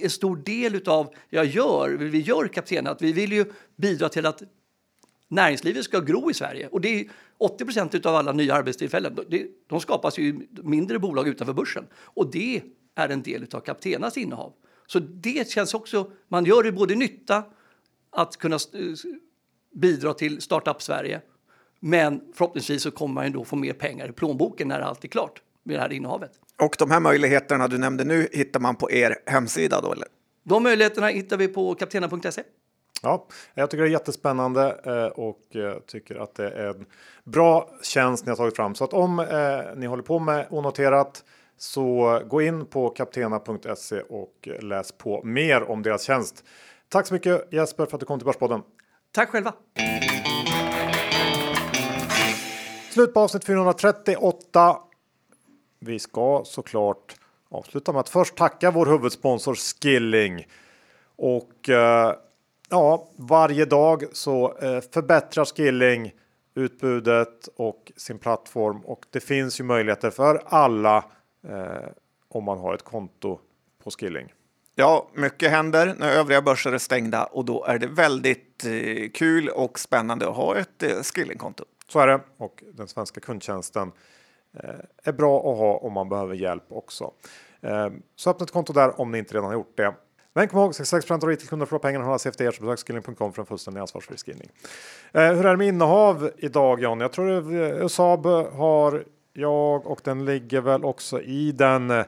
[0.03, 3.45] en stor del av jag gör, vi gör kapten, att vi vill ju
[3.75, 4.43] bidra till att
[5.27, 6.67] näringslivet ska gro i Sverige.
[6.67, 7.05] Och det är
[7.37, 9.19] 80 procent av alla nya arbetstillfällen,
[9.69, 11.87] de skapas i mindre bolag utanför börsen.
[11.93, 12.61] Och det
[12.99, 14.53] är en del av Captenas innehav.
[14.87, 17.43] Så det känns också, man gör det både nytta
[18.11, 18.59] att kunna
[19.75, 21.21] bidra till Startup Sverige
[21.79, 25.41] men förhoppningsvis så kommer man då få mer pengar i plånboken när allt är klart
[25.63, 26.31] med det här innehavet.
[26.61, 30.07] Och de här möjligheterna du nämnde nu hittar man på er hemsida då eller?
[30.43, 32.43] De möjligheterna hittar vi på kaptena.se.
[33.01, 36.85] Ja, jag tycker det är jättespännande eh, och eh, tycker att det är en
[37.23, 38.75] bra tjänst ni har tagit fram.
[38.75, 39.25] Så att om eh,
[39.75, 41.23] ni håller på med onoterat
[41.61, 46.43] så gå in på kaptena.se och läs på mer om deras tjänst.
[46.89, 48.61] Tack så mycket Jesper för att du kom till Börspodden.
[49.11, 49.53] Tack själva.
[52.91, 54.77] Slut på avsnitt 438.
[55.79, 57.15] Vi ska såklart
[57.49, 60.47] avsluta med att först tacka vår huvudsponsor Skilling.
[61.15, 62.15] Och eh,
[62.69, 66.11] ja, varje dag så eh, förbättrar Skilling
[66.55, 71.05] utbudet och sin plattform och det finns ju möjligheter för alla
[71.47, 71.89] eh,
[72.27, 73.39] om man har ett konto
[73.83, 74.33] på Skilling.
[74.75, 79.49] Ja, mycket händer när övriga börser är stängda och då är det väldigt eh, kul
[79.49, 81.63] och spännande att ha ett eh, Skillingkonto.
[81.87, 83.91] Så är det och den svenska kundtjänsten
[84.53, 84.69] eh,
[85.03, 87.11] är bra att ha om man behöver hjälp också.
[87.61, 89.93] Eh, så öppna ett konto där om ni inte redan har gjort det.
[90.33, 93.41] Men kom ihåg 66 av retailkunder får pengarna hållas efter er så besök skilling.com för
[93.41, 94.49] en fullständig ansvarsfri skrivning.
[95.11, 96.99] Eh, hur är det med innehav idag John?
[96.99, 99.03] Jag tror USAB har
[99.39, 102.05] jag och den ligger väl också i den eh,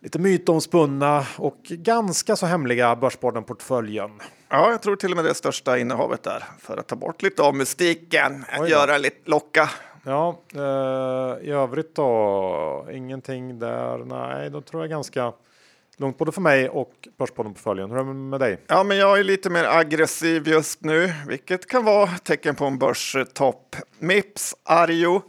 [0.00, 4.10] lite mytomspunna och ganska så hemliga Börspodden-portföljen.
[4.48, 7.42] Ja, jag tror till och med det största innehavet där för att ta bort lite
[7.42, 9.70] av mystiken, göra lite locka.
[10.04, 13.98] Ja, eh, i övrigt då ingenting där.
[13.98, 15.32] Nej, då tror jag ganska
[15.96, 17.90] lugnt både för mig och Börspodden-portföljen.
[17.90, 18.60] Hur är det med dig?
[18.66, 22.78] Ja, men jag är lite mer aggressiv just nu, vilket kan vara tecken på en
[22.78, 23.76] börstopp.
[23.98, 25.22] Mips, Arjo,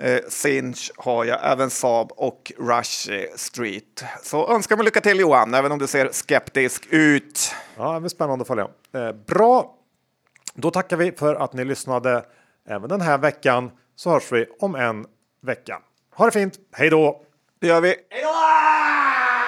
[0.00, 4.04] Eh, Sinch har jag, även Saab och Rush Street.
[4.22, 7.54] Så önskar mig lycka till Johan, även om du ser skeptisk ut.
[7.76, 8.68] Ja, det blir spännande att följa.
[8.94, 9.74] Eh, bra!
[10.54, 12.24] Då tackar vi för att ni lyssnade
[12.68, 15.06] även den här veckan så hörs vi om en
[15.42, 15.82] vecka.
[16.14, 16.54] Ha det fint!
[16.72, 17.22] Hej då!
[17.60, 17.88] Det gör vi.
[18.10, 19.39] Hej då!